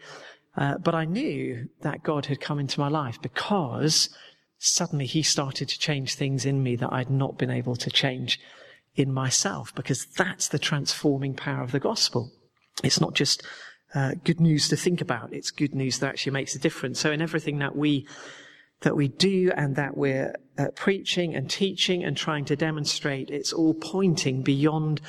[0.58, 4.10] Uh, but I knew that God had come into my life because
[4.58, 8.40] suddenly he started to change things in me that I'd not been able to change
[8.96, 12.32] in myself because that's the transforming power of the gospel.
[12.84, 13.46] It's not just
[13.94, 15.34] uh, good news to think about.
[15.34, 17.00] It's good news that actually makes a difference.
[17.00, 18.08] So in everything that we
[18.82, 23.54] that we do and that we're uh, preaching and teaching and trying to demonstrate, it's
[23.54, 25.00] all pointing beyond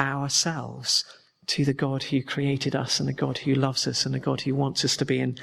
[0.00, 1.04] ourselves
[1.46, 4.40] to the God who created us and the God who loves us and the God
[4.40, 5.38] who wants us to be in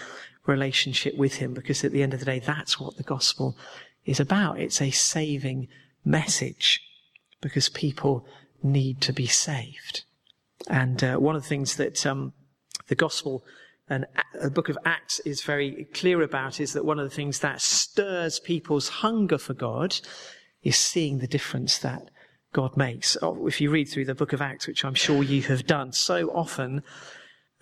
[0.46, 3.58] relationship with him because at the end of the day, that's what the gospel
[4.06, 4.60] is about.
[4.60, 5.68] It's a saving
[6.04, 6.82] message
[7.42, 8.26] because people
[8.62, 10.04] need to be saved.
[10.68, 12.34] And uh, one of the things that um,
[12.90, 13.44] the gospel
[13.90, 14.06] and
[14.40, 17.62] the book of Acts is very clear about is that one of the things that
[17.62, 20.00] stirs people's hunger for God
[20.62, 22.10] is seeing the difference that
[22.54, 23.18] God makes.
[23.22, 25.92] Oh, if you read through the book of Acts, which I'm sure you have done
[25.92, 26.84] so often,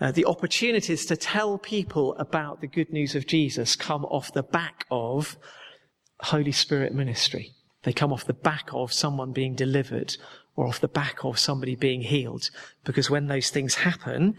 [0.00, 4.42] uh, the opportunities to tell people about the good news of Jesus come off the
[4.42, 5.36] back of
[6.20, 7.52] Holy Spirit ministry.
[7.84, 10.16] They come off the back of someone being delivered
[10.56, 12.50] or off the back of somebody being healed.
[12.84, 14.36] Because when those things happen,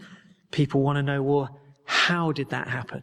[0.50, 3.02] people want to know, well, how did that happen?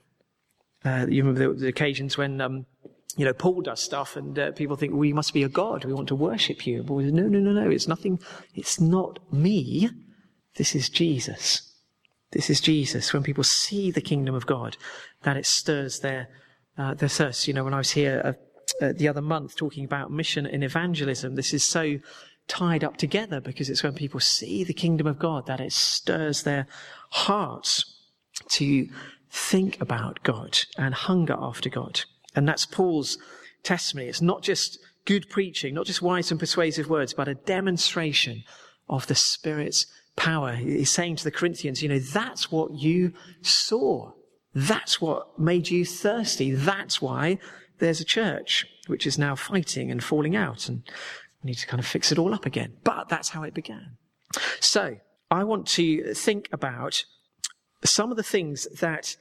[0.86, 2.66] Uh, you remember the, the occasions when, um,
[3.18, 5.86] you know, Paul does stuff and uh, people think, well, you must be a god.
[5.86, 6.84] We want to worship you.
[6.84, 7.70] But no, no, no, no.
[7.70, 8.20] It's nothing.
[8.54, 9.90] It's not me.
[10.56, 11.74] This is Jesus.
[12.32, 13.14] This is Jesus.
[13.14, 14.78] When people see the kingdom of God,
[15.24, 16.30] that it stirs their,
[16.78, 17.48] uh, their thirst.
[17.48, 18.34] You know, when I was here uh,
[18.86, 21.98] uh, the other month talking about mission and evangelism, this is so
[22.48, 26.44] tied up together because it's when people see the kingdom of God that it stirs
[26.44, 26.68] their
[27.10, 28.00] hearts
[28.50, 28.88] to
[29.30, 32.02] think about God and hunger after God.
[32.36, 33.18] And that's Paul's
[33.64, 34.10] testimony.
[34.10, 38.44] It's not just good preaching, not just wise and persuasive words, but a demonstration
[38.90, 40.54] of the Spirit's power.
[40.54, 44.12] He's saying to the Corinthians, you know, that's what you saw.
[44.54, 46.52] That's what made you thirsty.
[46.52, 47.38] That's why
[47.80, 50.68] there's a church which is now fighting and falling out.
[50.68, 50.84] And
[51.44, 52.74] we need to kind of fix it all up again.
[52.84, 53.98] But that's how it began.
[54.60, 54.98] So
[55.30, 57.04] I want to think about
[57.84, 59.16] some of the things that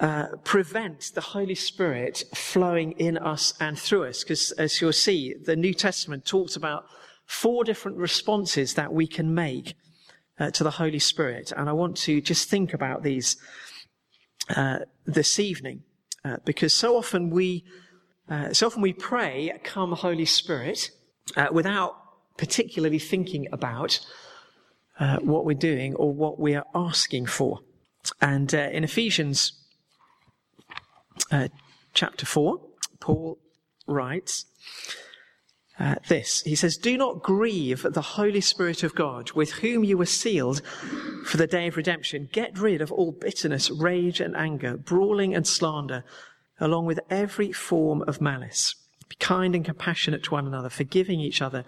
[0.00, 4.24] uh, prevent the Holy Spirit flowing in us and through us.
[4.24, 6.86] Because as you'll see, the New Testament talks about
[7.26, 9.74] four different responses that we can make
[10.38, 11.52] uh, to the Holy Spirit.
[11.56, 13.36] And I want to just think about these
[14.54, 15.84] uh, this evening.
[16.24, 17.64] Uh, because so often we,
[18.28, 20.90] uh, so often we pray, come Holy Spirit,
[21.36, 21.94] uh, without
[22.36, 24.00] particularly thinking about
[24.98, 27.60] uh, what we're doing or what we are asking for.
[28.20, 29.52] And uh, in Ephesians
[31.30, 31.48] uh,
[31.94, 32.60] chapter 4,
[33.00, 33.38] Paul
[33.86, 34.46] writes
[35.78, 36.42] uh, this.
[36.42, 40.62] He says, Do not grieve the Holy Spirit of God, with whom you were sealed
[41.24, 42.28] for the day of redemption.
[42.32, 46.04] Get rid of all bitterness, rage, and anger, brawling and slander,
[46.60, 48.76] along with every form of malice.
[49.08, 51.64] Be kind and compassionate to one another, forgiving each other,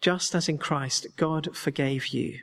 [0.00, 2.40] just as in Christ God forgave you.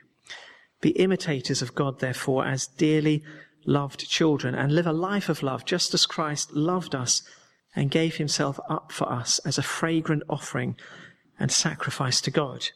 [0.82, 3.24] Be imitators of God, therefore, as dearly
[3.64, 7.22] loved children, and live a life of love, just as Christ loved us
[7.74, 10.76] and gave himself up for us as a fragrant offering
[11.38, 12.68] and sacrifice to God.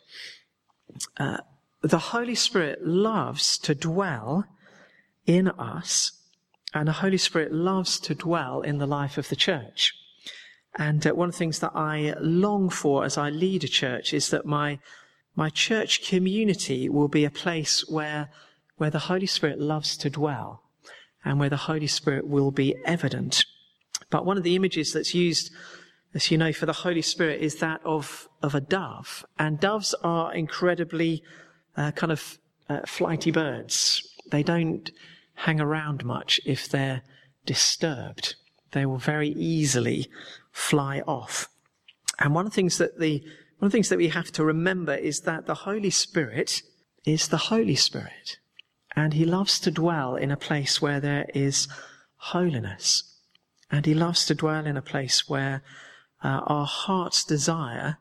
[1.19, 1.39] Uh,
[1.83, 4.47] the Holy Spirit loves to dwell
[5.27, 6.13] in us,
[6.73, 9.93] and the Holy Spirit loves to dwell in the life of the church.
[10.79, 14.13] And uh, one of the things that I long for as I lead a church
[14.15, 14.79] is that my,
[15.37, 18.31] my church community will be a place where,
[18.77, 20.63] where the Holy Spirit loves to dwell
[21.25, 23.45] and where the Holy Spirit will be evident.
[24.09, 25.53] But one of the images that's used,
[26.15, 29.27] as you know, for the Holy Spirit is that of, of a dove.
[29.39, 31.23] And doves are incredibly
[31.77, 32.39] uh, kind of
[32.71, 34.09] uh, flighty birds.
[34.31, 34.91] They don't
[35.35, 37.03] hang around much if they're
[37.45, 38.37] disturbed.
[38.73, 40.09] They will very easily
[40.51, 41.49] fly off.
[42.19, 43.23] And one of the things that the
[43.59, 46.63] one of the things that we have to remember is that the Holy Spirit
[47.07, 48.39] is the Holy Spirit.
[48.95, 51.69] And he loves to dwell in a place where there is
[52.17, 53.19] holiness.
[53.71, 55.63] And he loves to dwell in a place where
[56.23, 57.99] uh, our heart's desire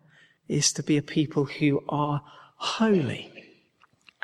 [0.48, 2.22] is to be a people who are
[2.58, 3.32] holy.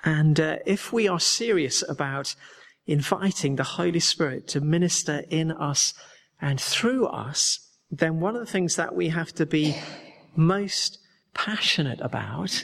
[0.03, 2.35] And uh, if we are serious about
[2.85, 5.93] inviting the Holy Spirit to minister in us
[6.41, 9.77] and through us, then one of the things that we have to be
[10.35, 10.97] most
[11.33, 12.63] passionate about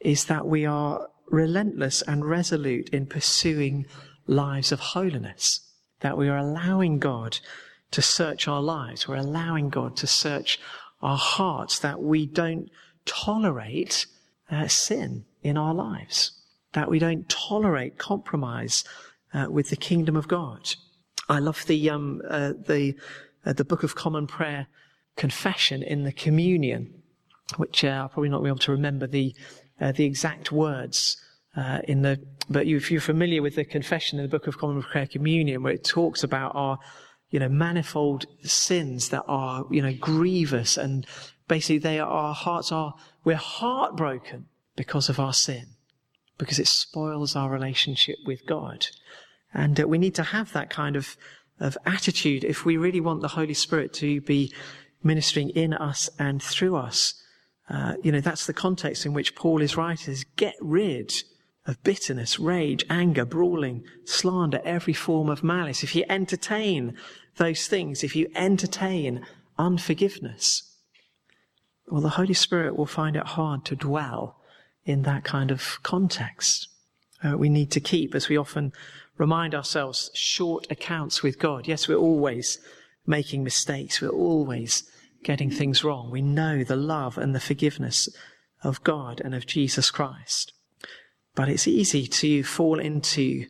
[0.00, 3.86] is that we are relentless and resolute in pursuing
[4.26, 5.60] lives of holiness.
[6.00, 7.38] That we are allowing God
[7.90, 9.08] to search our lives.
[9.08, 10.58] We're allowing God to search
[11.02, 12.70] our hearts, that we don't
[13.04, 14.06] tolerate
[14.50, 16.32] uh, sin in our lives,
[16.72, 18.84] that we don't tolerate compromise
[19.32, 20.74] uh, with the kingdom of God.
[21.28, 22.94] I love the, um, uh, the
[23.48, 24.66] uh, the Book of Common Prayer
[25.16, 26.97] confession in the communion,
[27.56, 29.34] which uh, I'll probably not be able to remember the,
[29.80, 31.16] uh, the exact words
[31.56, 34.82] uh, in the, but if you're familiar with the confession in the Book of Common
[34.82, 36.78] Prayer communion, where it talks about our,
[37.30, 41.06] you know, manifold sins that are, you know, grievous and
[41.48, 45.66] basically they are, our hearts are, we're heartbroken because of our sin,
[46.38, 48.86] because it spoils our relationship with God.
[49.52, 51.16] And uh, we need to have that kind of
[51.60, 54.52] of attitude if we really want the Holy Spirit to be
[55.02, 57.14] ministering in us and through us.
[57.68, 61.12] Uh, you know, that's the context in which Paul is writing is get rid
[61.66, 65.82] of bitterness, rage, anger, brawling, slander, every form of malice.
[65.82, 66.96] If you entertain
[67.36, 69.26] those things, if you entertain
[69.58, 70.62] unforgiveness,
[71.86, 74.40] well, the Holy Spirit will find it hard to dwell
[74.84, 76.68] in that kind of context.
[77.22, 78.72] Uh, we need to keep, as we often
[79.18, 81.66] remind ourselves short accounts with God.
[81.66, 82.58] Yes, we're always
[83.06, 84.00] making mistakes.
[84.00, 84.84] We're always
[85.22, 86.10] getting things wrong.
[86.10, 88.08] We know the love and the forgiveness
[88.62, 90.52] of God and of Jesus Christ.
[91.34, 93.46] But it's easy to fall into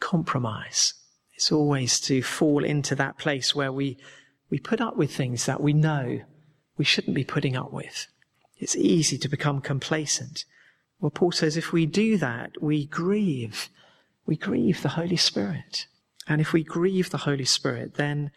[0.00, 0.94] compromise.
[1.34, 3.96] It's always to fall into that place where we,
[4.50, 6.20] we put up with things that we know
[6.76, 8.06] we shouldn't be putting up with.
[8.58, 10.44] It's easy to become complacent.
[11.00, 13.68] Well, Paul says if we do that, we grieve.
[14.26, 15.86] We grieve the Holy Spirit.
[16.26, 18.30] And if we grieve the Holy Spirit, then,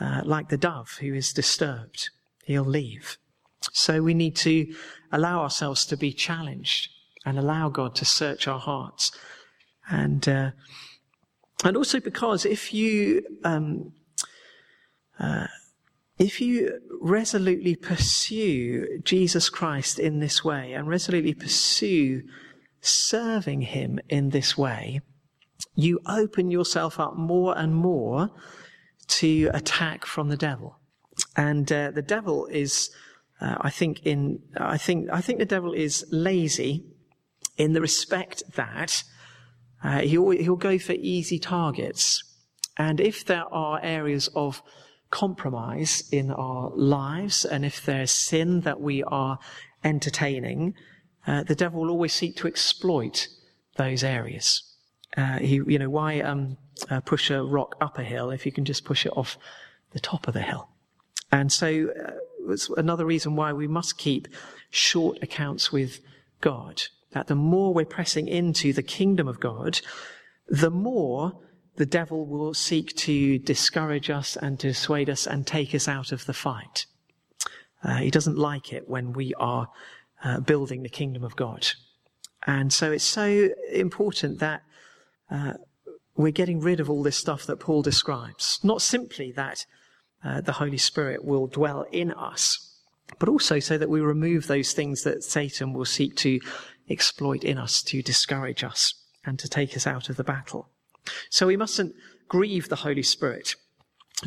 [0.00, 2.10] uh, like the dove who is disturbed,
[2.44, 3.18] he'll leave.
[3.72, 4.72] So we need to
[5.12, 6.90] allow ourselves to be challenged
[7.24, 9.10] and allow God to search our hearts.
[9.88, 10.50] And, uh,
[11.64, 13.92] and also because if you, um,
[15.18, 15.46] uh,
[16.18, 22.22] if you resolutely pursue Jesus Christ in this way and resolutely pursue
[22.80, 25.00] serving him in this way,
[25.74, 28.30] you open yourself up more and more
[29.08, 30.78] to attack from the devil.
[31.36, 32.90] And uh, the devil is,
[33.40, 36.84] uh, I think, in I think I think the devil is lazy
[37.56, 39.02] in the respect that
[39.82, 42.22] uh, he'll he'll go for easy targets,
[42.76, 44.62] and if there are areas of
[45.10, 49.38] compromise in our lives, and if there's sin that we are
[49.84, 50.74] entertaining,
[51.26, 53.28] uh, the devil will always seek to exploit
[53.76, 54.62] those areas.
[55.16, 56.58] Uh, he, you know, why um,
[56.90, 59.38] uh, push a rock up a hill if you can just push it off
[59.92, 60.68] the top of the hill?
[61.32, 62.12] And so, uh,
[62.52, 64.28] it's another reason why we must keep
[64.70, 66.00] short accounts with
[66.40, 66.82] God.
[67.12, 69.80] That the more we're pressing into the kingdom of God,
[70.48, 71.40] the more
[71.76, 76.12] the devil will seek to discourage us and to dissuade us and take us out
[76.12, 76.86] of the fight.
[77.82, 79.68] Uh, he doesn't like it when we are
[80.24, 81.68] uh, building the kingdom of God.
[82.46, 84.62] And so it's so important that
[85.30, 85.54] uh,
[86.16, 88.58] we're getting rid of all this stuff that Paul describes.
[88.62, 89.66] Not simply that
[90.24, 92.80] uh, the Holy Spirit will dwell in us,
[93.18, 96.40] but also so that we remove those things that Satan will seek to
[96.88, 98.94] exploit in us to discourage us
[99.24, 100.70] and to take us out of the battle.
[101.30, 101.94] So we mustn't
[102.28, 103.54] grieve the Holy Spirit.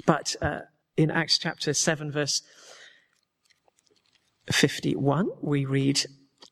[0.05, 0.61] But uh,
[0.95, 2.41] in Acts chapter 7, verse
[4.51, 6.01] 51, we read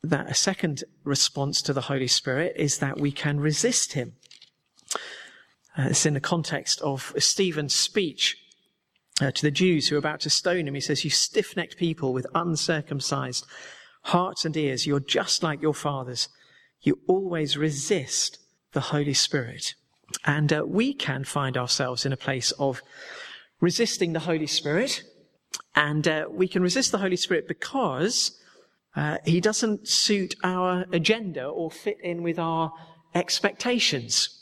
[0.04, 4.14] that a second response to the Holy Spirit is that we can resist him.
[5.78, 8.38] Uh, it's in the context of Stephen's speech
[9.22, 10.74] uh, to the Jews who are about to stone him.
[10.74, 13.46] He says, You stiff necked people with uncircumcised
[14.08, 16.30] hearts and ears, you're just like your fathers.
[16.82, 18.40] You always resist
[18.72, 19.76] the Holy Spirit.
[20.26, 22.82] And uh, we can find ourselves in a place of
[23.60, 25.04] resisting the Holy Spirit.
[25.76, 28.40] And uh, we can resist the Holy Spirit because
[28.96, 32.72] uh, he doesn't suit our agenda or fit in with our
[33.14, 34.37] expectations.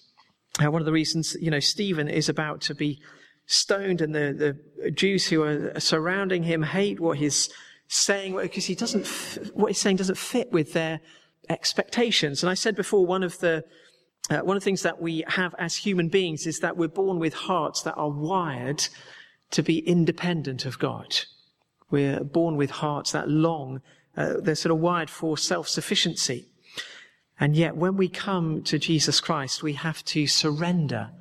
[0.59, 3.01] One of the reasons, you know, Stephen is about to be
[3.45, 7.49] stoned and the, the Jews who are surrounding him hate what he's
[7.87, 9.05] saying because he doesn't,
[9.53, 11.01] what he's saying doesn't fit with their
[11.49, 12.41] expectations.
[12.41, 13.63] And I said before, one of the,
[14.29, 17.19] uh, one of the things that we have as human beings is that we're born
[17.19, 18.87] with hearts that are wired
[19.51, 21.19] to be independent of God.
[21.91, 23.81] We're born with hearts that long,
[24.17, 26.47] uh, they're sort of wired for self-sufficiency.
[27.39, 31.11] And yet, when we come to Jesus Christ, we have to surrender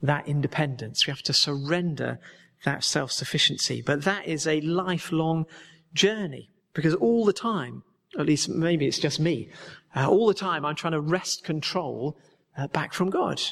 [0.00, 1.06] that independence.
[1.06, 2.20] We have to surrender
[2.64, 3.82] that self sufficiency.
[3.82, 5.46] But that is a lifelong
[5.92, 7.82] journey because all the time,
[8.18, 9.50] at least maybe it's just me,
[9.94, 12.16] uh, all the time I'm trying to wrest control
[12.56, 13.42] uh, back from God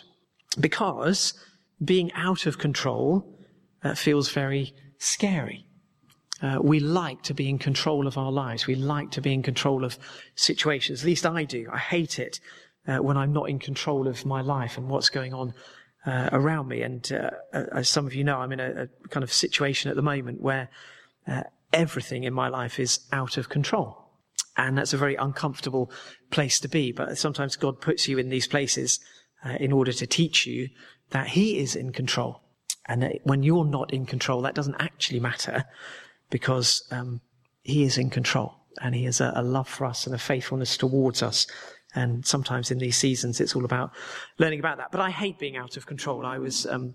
[0.60, 1.34] because
[1.82, 3.38] being out of control
[3.82, 5.66] uh, feels very scary.
[6.44, 8.66] Uh, we like to be in control of our lives.
[8.66, 9.98] We like to be in control of
[10.34, 11.00] situations.
[11.00, 11.66] At least I do.
[11.72, 12.38] I hate it
[12.86, 15.54] uh, when I'm not in control of my life and what's going on
[16.04, 16.82] uh, around me.
[16.82, 17.30] And uh,
[17.72, 20.42] as some of you know, I'm in a, a, kind of situation at the moment
[20.42, 20.68] where
[21.26, 23.96] uh, everything in my life is out of control.
[24.58, 25.90] And that's a very uncomfortable
[26.30, 26.92] place to be.
[26.92, 29.00] But sometimes God puts you in these places
[29.46, 30.68] uh, in order to teach you
[31.08, 32.42] that He is in control.
[32.86, 35.64] And when you're not in control, that doesn't actually matter
[36.34, 37.20] because um,
[37.62, 40.76] He is in control and He has a, a love for us and a faithfulness
[40.76, 41.46] towards us.
[41.94, 43.92] And sometimes in these seasons, it's all about
[44.36, 44.90] learning about that.
[44.90, 46.26] But I hate being out of control.
[46.26, 46.94] I was um,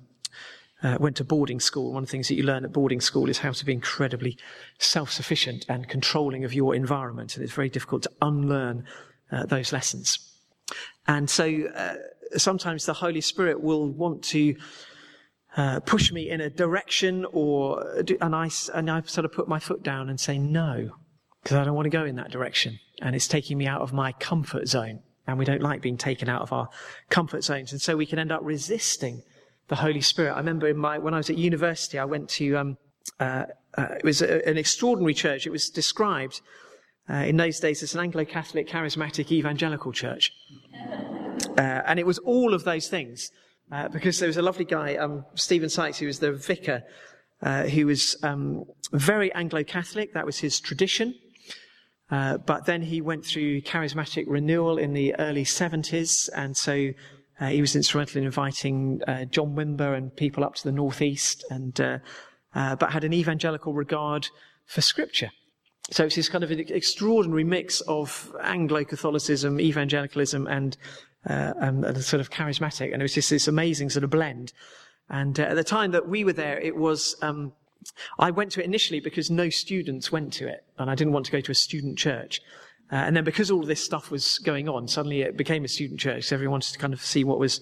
[0.83, 1.93] uh, went to boarding school.
[1.93, 4.37] One of the things that you learn at boarding school is how to be incredibly
[4.77, 7.35] self-sufficient and controlling of your environment.
[7.35, 8.83] And it's very difficult to unlearn
[9.31, 10.19] uh, those lessons.
[11.07, 11.95] And so uh,
[12.37, 14.57] sometimes the Holy Spirit will want to
[15.57, 19.47] uh, push me in a direction or, do, and I, and I sort of put
[19.47, 20.91] my foot down and say no,
[21.43, 22.79] because I don't want to go in that direction.
[23.01, 25.01] And it's taking me out of my comfort zone.
[25.25, 26.69] And we don't like being taken out of our
[27.09, 27.71] comfort zones.
[27.71, 29.21] And so we can end up resisting
[29.67, 30.33] the Holy Spirit.
[30.33, 32.77] I remember my, when I was at university, I went to, um,
[33.19, 33.45] uh,
[33.77, 35.45] uh, it was a, an extraordinary church.
[35.45, 36.41] It was described
[37.09, 40.31] uh, in those days as an Anglo-Catholic charismatic evangelical church.
[41.57, 43.31] Uh, and it was all of those things
[43.71, 46.83] uh, because there was a lovely guy, um, Stephen Sykes, who was the vicar,
[47.41, 50.13] uh, who was um, very Anglo-Catholic.
[50.13, 51.15] That was his tradition.
[52.11, 56.89] Uh, but then he went through charismatic renewal in the early 70s, and so
[57.39, 61.45] uh, he was instrumental in inviting uh, John Wimber and people up to the northeast,
[61.51, 61.75] and
[62.53, 64.27] but had an evangelical regard
[64.65, 65.29] for Scripture.
[65.91, 70.77] So it's this kind of an extraordinary mix of Anglo-Catholicism, evangelicalism, and,
[71.27, 74.53] uh, and, sort of charismatic, and it was just this amazing sort of blend.
[75.09, 77.53] And at the time that we were there, it was um,
[78.17, 81.25] I went to it initially because no students went to it, and I didn't want
[81.27, 82.41] to go to a student church.
[82.91, 85.99] Uh, and then because all this stuff was going on, suddenly it became a student
[85.99, 86.25] church.
[86.25, 87.61] So everyone wanted to kind of see what was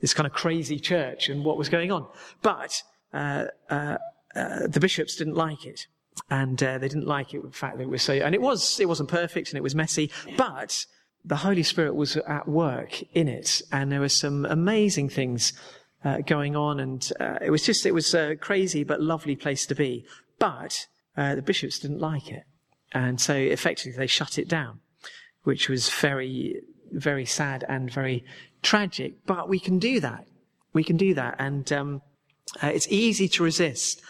[0.00, 2.06] this kind of crazy church and what was going on.
[2.42, 2.82] But
[3.12, 3.98] uh, uh,
[4.36, 5.86] uh the bishops didn't like it,
[6.30, 7.42] and uh, they didn't like it.
[7.42, 9.74] The fact that it was so, and it was it wasn't perfect and it was
[9.74, 10.86] messy, but
[11.24, 15.52] the Holy Spirit was at work in it, and there were some amazing things
[16.04, 19.66] uh, going on, and uh, it was just it was a crazy but lovely place
[19.66, 20.06] to be.
[20.38, 22.44] But uh, the bishops didn't like it,
[22.92, 24.80] and so effectively they shut it down,
[25.42, 28.24] which was very very sad and very
[28.62, 29.26] tragic.
[29.26, 30.26] But we can do that.
[30.72, 32.02] We can do that, and um,
[32.62, 34.00] uh, it's easy to resist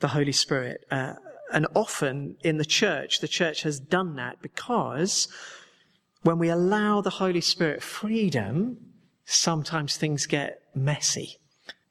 [0.00, 0.84] the Holy Spirit.
[0.90, 1.14] Uh,
[1.52, 5.28] and often in the church, the church has done that because
[6.24, 8.78] when we allow the Holy Spirit freedom,
[9.26, 11.38] sometimes things get messy.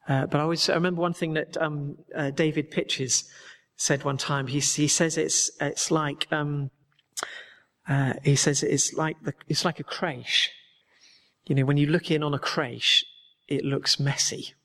[0.07, 3.23] Uh, but I always I remember one thing that um, uh, David Pytches
[3.77, 4.47] said one time.
[4.47, 6.71] He, he says it's it's like um,
[7.87, 10.51] uh, he says it's like the, it's like a creche.
[11.45, 13.05] You know, when you look in on a creche,
[13.47, 14.55] it looks messy,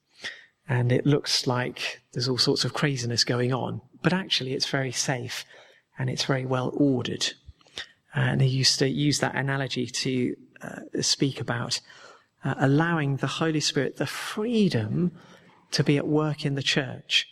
[0.69, 3.83] and it looks like there's all sorts of craziness going on.
[4.03, 5.45] But actually, it's very safe,
[5.99, 7.35] and it's very well ordered.
[8.19, 11.81] And he used to use that analogy to uh, speak about
[12.45, 15.12] uh, allowing the Holy Spirit the freedom
[15.71, 17.29] to be at work in the church.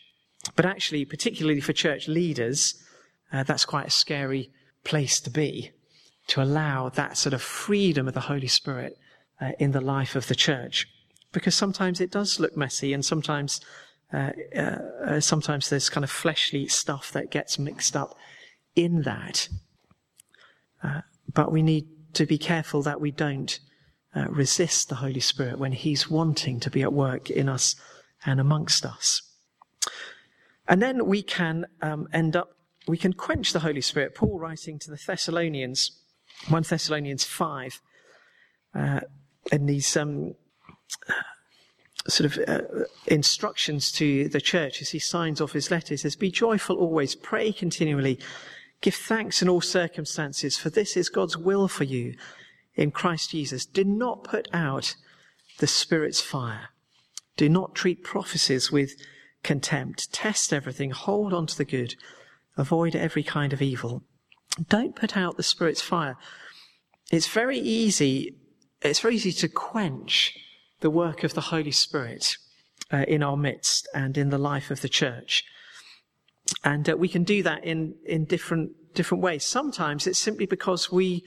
[0.55, 2.81] But actually, particularly for church leaders,
[3.33, 4.53] uh, that's quite a scary
[4.85, 5.73] place to be,
[6.29, 8.97] to allow that sort of freedom of the Holy Spirit
[9.41, 10.87] uh, in the life of the church.
[11.33, 13.61] Because sometimes it does look messy and sometimes,
[14.13, 18.17] uh, uh, sometimes there's kind of fleshly stuff that gets mixed up
[18.77, 19.49] in that.
[20.83, 21.03] Uh,
[21.33, 23.59] but we need to be careful that we don't
[24.15, 27.77] uh, resist the Holy Spirit when He's wanting to be at work in us
[28.25, 29.23] and amongst us.
[30.69, 32.57] And then we can um, end up,
[32.89, 34.15] we can quench the Holy Spirit.
[34.15, 35.93] Paul writing to the Thessalonians,
[36.49, 37.81] 1 Thessalonians 5,
[38.75, 39.01] uh,
[39.53, 40.35] in these um,
[42.09, 46.17] sort of uh, instructions to the church as he signs off his letter, he says,
[46.17, 48.19] Be joyful always, pray continually,
[48.81, 52.15] give thanks in all circumstances, for this is God's will for you
[52.75, 53.67] in Christ Jesus.
[53.67, 54.95] Do not put out
[55.59, 56.69] the Spirit's fire.
[57.37, 58.93] Do not treat prophecies with
[59.43, 60.13] contempt.
[60.13, 60.91] Test everything.
[60.91, 61.95] Hold on to the good.
[62.57, 64.03] Avoid every kind of evil.
[64.69, 66.17] Don't put out the Spirit's fire.
[67.11, 68.37] It's very easy.
[68.83, 70.37] It's very easy to quench
[70.81, 72.37] the work of the Holy Spirit
[72.93, 75.45] uh, in our midst and in the life of the church.
[76.65, 79.45] And uh, we can do that in, in different, different ways.
[79.45, 81.25] Sometimes it's simply because we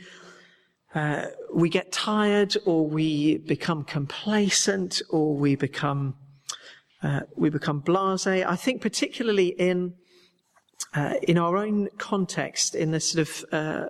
[0.96, 6.16] uh, we get tired or we become complacent or we become
[7.04, 8.46] uh, we become blasé.
[8.46, 9.94] I think particularly in
[10.96, 13.90] uh, in our own context, in the sort of uh,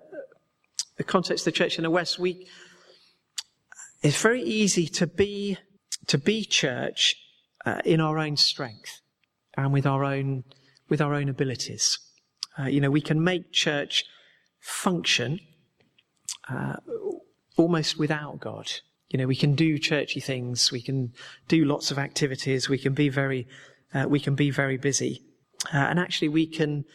[0.98, 2.48] the context of the church in the West, we
[4.02, 5.58] it's very easy to be
[6.08, 7.16] to be church
[7.66, 9.02] uh, in our own strength
[9.56, 10.44] and with our own
[10.90, 12.00] with our own abilities.
[12.58, 14.04] Uh, you know, we can make church
[14.60, 15.40] function
[16.50, 16.76] uh,
[17.58, 18.72] almost without God.
[19.10, 21.14] You know, we can do churchy things, we can
[21.48, 23.48] do lots of activities, we can be very,
[23.94, 25.24] uh, we can be very busy,
[25.74, 26.86] uh, and actually we can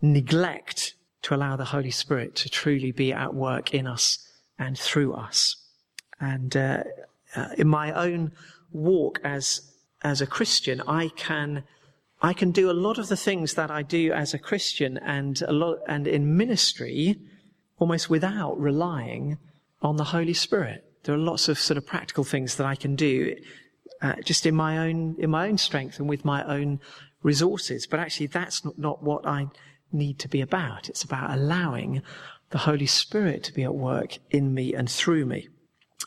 [0.00, 4.26] neglect to allow the Holy Spirit to truly be at work in us
[4.58, 5.56] and through us.
[6.18, 6.84] And uh,
[7.36, 8.32] uh, in my own
[8.72, 9.62] walk as
[10.02, 11.64] as a Christian, I can
[12.22, 15.40] I can do a lot of the things that I do as a Christian and
[15.42, 17.16] a lot and in ministry
[17.78, 19.38] almost without relying
[19.80, 20.84] on the Holy Spirit.
[21.04, 23.34] There are lots of sort of practical things that I can do
[24.02, 26.80] uh, just in my own in my own strength and with my own
[27.22, 27.86] resources.
[27.86, 29.46] But actually, that's not, not what I
[29.92, 30.88] need to be about.
[30.88, 32.02] It's about allowing
[32.50, 35.48] the Holy Spirit to be at work in me and through me.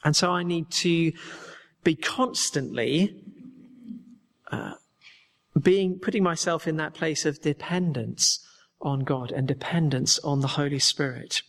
[0.04, 1.12] And so I need to
[1.84, 3.16] be constantly
[4.52, 4.74] uh,
[5.62, 8.46] being putting myself in that place of dependence
[8.82, 11.42] on God and dependence on the Holy Spirit.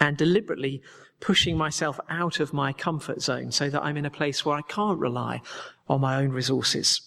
[0.00, 0.82] and deliberately
[1.20, 4.62] pushing myself out of my comfort zone so that I'm in a place where I
[4.62, 5.42] can't rely
[5.88, 7.02] on my own resources,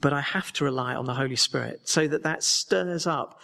[0.00, 3.38] but I have to rely on the Holy Spirit so that that stirs up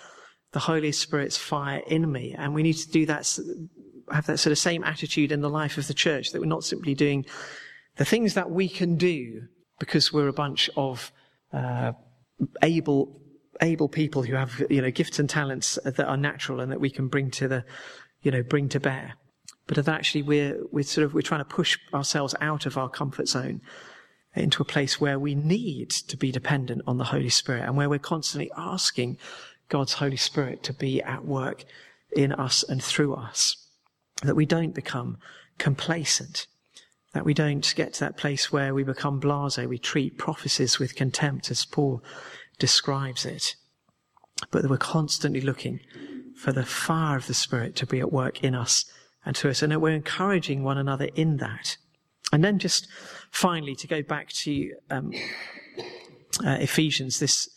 [0.53, 2.35] the Holy Spirit's fire in me.
[2.37, 3.39] And we need to do that,
[4.11, 6.65] have that sort of same attitude in the life of the church that we're not
[6.65, 7.27] simply doing
[7.97, 9.43] the things that we can do
[9.79, 11.13] because we're a bunch of
[11.53, 11.93] uh,
[12.63, 13.21] able
[13.63, 16.91] able people who have you know gifts and talents that are natural and that we
[16.91, 17.65] can bring to the
[18.23, 19.15] you know bring to bear.
[19.67, 22.89] But that actually we're we're sort of we're trying to push ourselves out of our
[22.89, 23.61] comfort zone
[24.35, 27.89] into a place where we need to be dependent on the Holy Spirit and where
[27.89, 29.17] we're constantly asking
[29.69, 31.65] God's Holy Spirit to be at work
[32.15, 33.57] in us and through us
[34.23, 35.19] that we don't become
[35.59, 36.47] complacent
[37.17, 40.95] that we don't get to that place where we become blasé, we treat prophecies with
[40.95, 42.05] contempt, as Paul
[42.59, 43.57] describes it,
[44.51, 45.81] but that we're constantly looking
[46.37, 48.85] for the fire of the Spirit to be at work in us
[49.25, 51.79] and to us, and that we're encouraging one another in that.
[52.35, 52.87] And then just
[53.31, 55.11] finally, to go back to um,
[56.45, 57.49] uh, Ephesians, this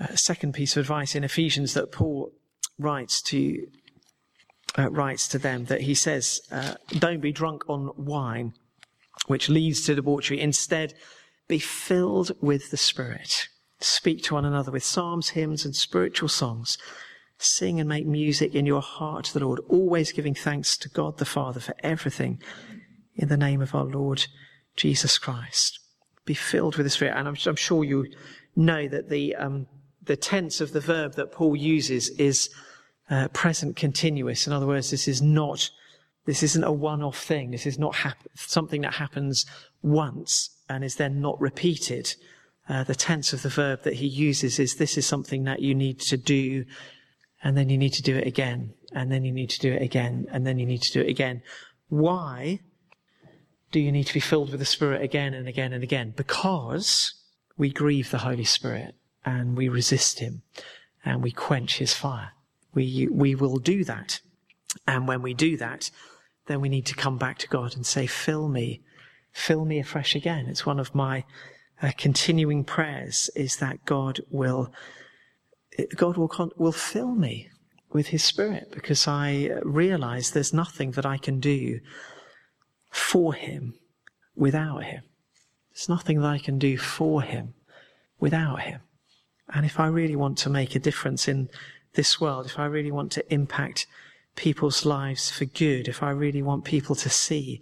[0.00, 2.32] uh, second piece of advice in Ephesians that Paul
[2.78, 3.66] writes to
[4.78, 8.54] uh, writes to them that he says, uh, Don't be drunk on wine,
[9.26, 10.40] which leads to debauchery.
[10.40, 10.94] Instead,
[11.48, 13.48] be filled with the Spirit.
[13.80, 16.78] Speak to one another with psalms, hymns, and spiritual songs.
[17.38, 21.16] Sing and make music in your heart to the Lord, always giving thanks to God
[21.16, 22.40] the Father for everything
[23.16, 24.26] in the name of our Lord
[24.76, 25.80] Jesus Christ.
[26.26, 27.16] Be filled with the Spirit.
[27.16, 28.06] And I'm, I'm sure you
[28.54, 29.66] know that the, um,
[30.02, 32.50] the tense of the verb that Paul uses is
[33.10, 34.46] uh, present continuous.
[34.46, 35.68] In other words, this is not,
[36.26, 37.50] this isn't a one-off thing.
[37.50, 39.44] This is not hap- something that happens
[39.82, 42.14] once and is then not repeated.
[42.68, 45.74] Uh, the tense of the verb that he uses is this is something that you
[45.74, 46.64] need to do
[47.42, 49.82] and then you need to do it again and then you need to do it
[49.82, 51.42] again and then you need to do it again.
[51.88, 52.60] Why
[53.72, 56.12] do you need to be filled with the Spirit again and again and again?
[56.16, 57.14] Because
[57.56, 58.94] we grieve the Holy Spirit
[59.24, 60.42] and we resist him
[61.04, 62.32] and we quench his fire
[62.74, 64.20] we, we will do that.
[64.86, 65.90] And when we do that,
[66.46, 68.82] then we need to come back to God and say, fill me,
[69.32, 70.46] fill me afresh again.
[70.46, 71.24] It's one of my
[71.82, 74.72] uh, continuing prayers is that God will,
[75.96, 77.48] God will, con- will fill me
[77.92, 81.80] with his spirit because I realize there's nothing that I can do
[82.90, 83.74] for him
[84.34, 85.02] without him.
[85.72, 87.54] There's nothing that I can do for him
[88.18, 88.80] without him.
[89.52, 91.48] And if I really want to make a difference in
[91.94, 93.86] this world, if I really want to impact
[94.36, 97.60] people's lives for good, if I really want people to see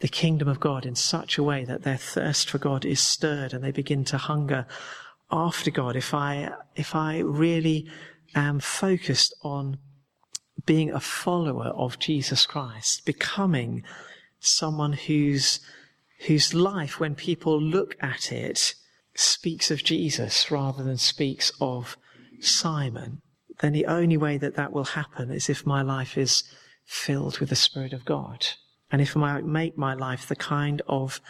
[0.00, 3.52] the kingdom of God in such a way that their thirst for God is stirred
[3.52, 4.66] and they begin to hunger
[5.30, 7.88] after God, if I, if I really
[8.34, 9.78] am focused on
[10.66, 13.82] being a follower of Jesus Christ, becoming
[14.40, 15.60] someone whose,
[16.26, 18.74] whose life, when people look at it,
[19.14, 21.96] speaks of Jesus rather than speaks of
[22.40, 23.20] Simon,
[23.60, 26.44] then the only way that that will happen is if my life is
[26.84, 28.46] filled with the Spirit of God.
[28.90, 31.20] And if I make my life the kind of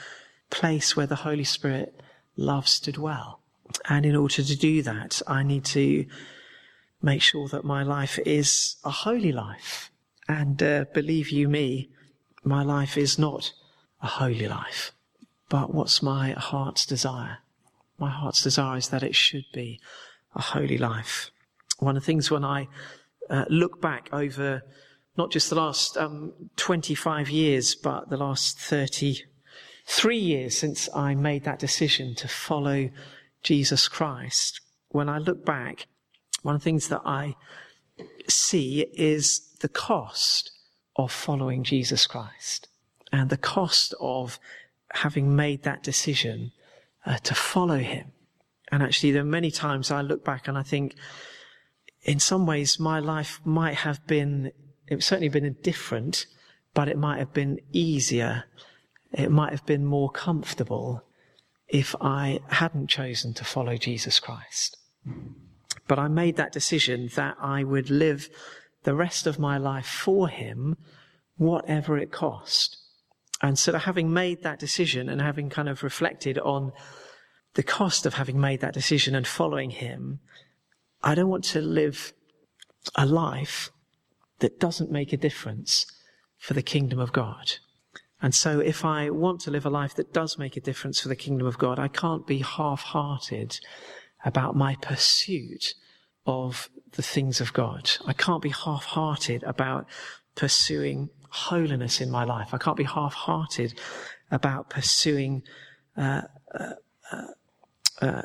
[0.48, 2.00] place where the Holy Spirit
[2.36, 3.40] loves to dwell.
[3.88, 6.06] And in order to do that, I need to
[7.02, 9.90] make sure that my life is a holy life.
[10.28, 11.90] And uh, believe you me,
[12.44, 13.52] my life is not
[14.02, 14.92] a holy life.
[15.48, 17.38] But what's my heart's desire?
[17.98, 19.80] My heart's desire is that it should be
[20.34, 21.30] a holy life.
[21.80, 22.68] One of the things when I
[23.28, 24.62] uh, look back over
[25.16, 31.44] not just the last um, 25 years, but the last 33 years since I made
[31.44, 32.90] that decision to follow
[33.42, 35.86] Jesus Christ, when I look back,
[36.42, 37.34] one of the things that I
[38.28, 40.52] see is the cost
[40.96, 42.68] of following Jesus Christ
[43.12, 44.38] and the cost of
[44.92, 46.52] having made that decision
[47.06, 48.12] uh, to follow him.
[48.72, 50.94] And actually, there are many times I look back and I think,
[52.02, 54.52] in some ways, my life might have been,
[54.86, 56.26] it certainly been different,
[56.74, 58.44] but it might have been easier.
[59.12, 61.04] It might have been more comfortable
[61.68, 64.76] if I hadn't chosen to follow Jesus Christ.
[65.86, 68.28] But I made that decision that I would live
[68.84, 70.76] the rest of my life for Him,
[71.36, 72.78] whatever it cost.
[73.42, 76.72] And so having made that decision and having kind of reflected on
[77.54, 80.20] the cost of having made that decision and following Him,
[81.02, 82.12] I don't want to live
[82.94, 83.70] a life
[84.40, 85.86] that doesn't make a difference
[86.38, 87.52] for the kingdom of God.
[88.22, 91.08] And so if I want to live a life that does make a difference for
[91.08, 93.58] the kingdom of God, I can't be half-hearted
[94.24, 95.74] about my pursuit
[96.26, 97.90] of the things of God.
[98.06, 99.86] I can't be half-hearted about
[100.34, 102.52] pursuing holiness in my life.
[102.52, 103.78] I can't be half hearted
[104.30, 105.42] about pursuing,
[105.96, 106.22] uh,
[106.58, 106.72] uh,
[107.10, 107.26] uh,
[108.02, 108.22] uh,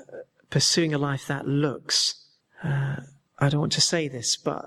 [0.50, 2.25] pursuing a life that looks,
[2.66, 2.98] uh,
[3.40, 4.66] I don't want to say this, but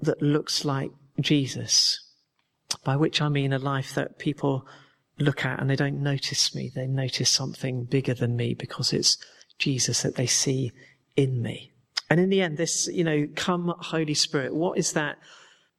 [0.00, 1.98] that looks like Jesus.
[2.84, 4.66] By which I mean a life that people
[5.18, 6.70] look at and they don't notice me.
[6.74, 9.18] They notice something bigger than me because it's
[9.58, 10.72] Jesus that they see
[11.16, 11.70] in me.
[12.10, 15.18] And in the end, this, you know, come Holy Spirit, what is that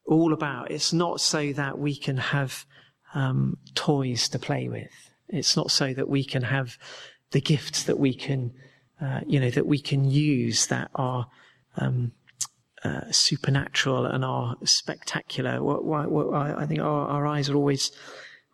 [0.06, 0.72] all about?
[0.72, 2.66] It's not so that we can have
[3.14, 4.91] um, toys to play with.
[5.30, 6.78] It's not so that we can have
[7.32, 8.54] the gifts that we can,
[9.04, 11.28] uh, you know, that we can use that are
[11.78, 12.14] um,
[12.84, 15.60] uh, supernatural and are spectacular.
[16.34, 17.91] I think our, our eyes are always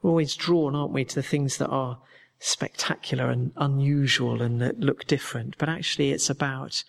[0.02, 2.00] always drawn, aren't we, to the things that are
[2.40, 5.58] spectacular and unusual and that look different.
[5.58, 6.84] But actually, it's about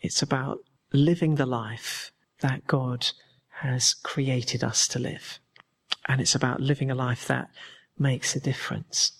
[0.00, 0.58] it's about
[0.92, 3.08] living the life that God
[3.60, 5.38] has created us to live.
[6.08, 7.50] And it's about living a life that
[7.98, 9.12] makes a difference.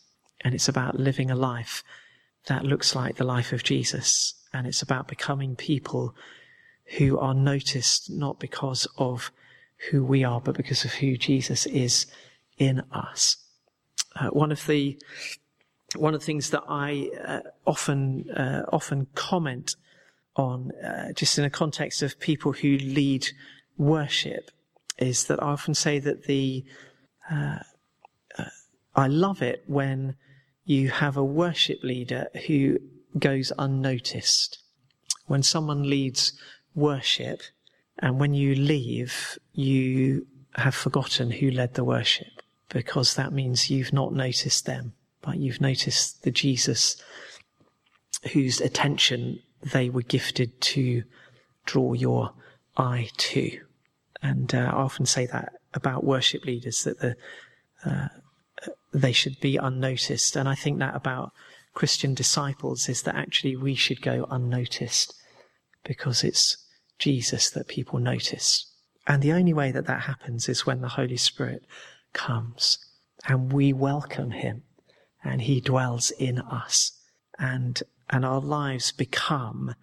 [0.42, 1.82] And it's about living a life
[2.46, 4.34] that looks like the life of Jesus.
[4.52, 6.14] And it's about becoming people
[6.98, 9.30] who are noticed not because of
[9.90, 12.06] who we are, but because of who Jesus is
[12.58, 13.36] in us.
[14.14, 14.98] Uh, one of the
[15.94, 19.76] one of the things that I uh, often uh, often comment
[20.34, 23.26] on, uh, just in a context of people who lead
[23.78, 24.50] worship,
[24.98, 26.64] is that I often say that the
[27.30, 27.58] uh,
[28.38, 28.44] uh,
[28.94, 30.16] I love it when
[30.66, 32.78] you have a worship leader who
[33.18, 34.58] goes unnoticed.
[35.26, 36.32] When someone leads
[36.74, 37.40] worship,
[37.98, 42.26] and when you leave, you have forgotten who led the worship
[42.68, 44.92] because that means you've not noticed them,
[45.22, 46.96] but you've noticed the Jesus
[48.32, 51.04] whose attention they were gifted to
[51.64, 52.32] draw your
[52.76, 53.60] eye to.
[54.20, 57.16] And uh, I often say that about worship leaders that the,
[57.84, 58.08] uh,
[58.92, 60.36] they should be unnoticed.
[60.36, 61.32] And I think that about
[61.74, 65.14] Christian disciples is that actually we should go unnoticed
[65.84, 66.56] because it's
[66.98, 68.72] Jesus that people notice.
[69.06, 71.64] And the only way that that happens is when the Holy Spirit
[72.12, 72.78] comes
[73.28, 74.62] and we welcome him
[75.22, 76.92] and he dwells in us
[77.38, 79.74] and, and our lives become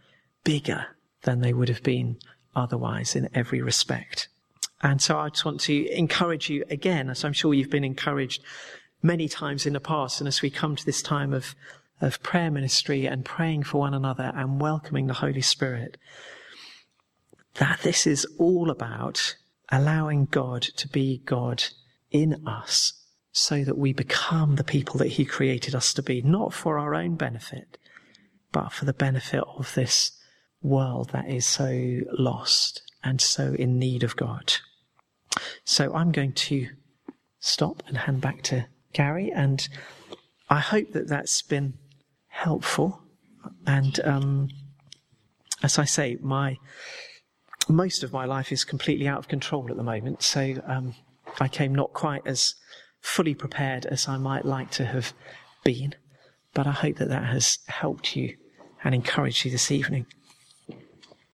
[0.44, 0.88] bigger
[1.22, 2.18] than they would have been
[2.56, 4.28] otherwise in every respect.
[4.84, 8.44] And so I just want to encourage you again, as I'm sure you've been encouraged
[9.02, 10.20] many times in the past.
[10.20, 11.56] And as we come to this time of,
[12.02, 15.98] of prayer ministry and praying for one another and welcoming the Holy Spirit,
[17.56, 19.38] that this is all about
[19.72, 21.64] allowing God to be God
[22.12, 22.94] in us
[23.32, 26.94] so that we become the people that He created us to be, not for our
[26.94, 27.78] own benefit,
[28.52, 30.12] but for the benefit of this
[30.62, 34.56] world that is so lost and so in need of God.
[35.64, 36.70] So I'm going to
[37.40, 39.68] stop and hand back to Gary, and
[40.50, 41.74] I hope that that's been
[42.28, 43.02] helpful.
[43.66, 44.50] And um,
[45.62, 46.58] as I say, my
[47.70, 50.96] most of my life is completely out of control at the moment, so um,
[51.40, 52.56] I came not quite as
[53.00, 55.14] fully prepared as I might like to have
[55.64, 55.96] been,
[56.54, 58.36] but I hope that that has helped you
[58.84, 60.06] and encouraged you this evening.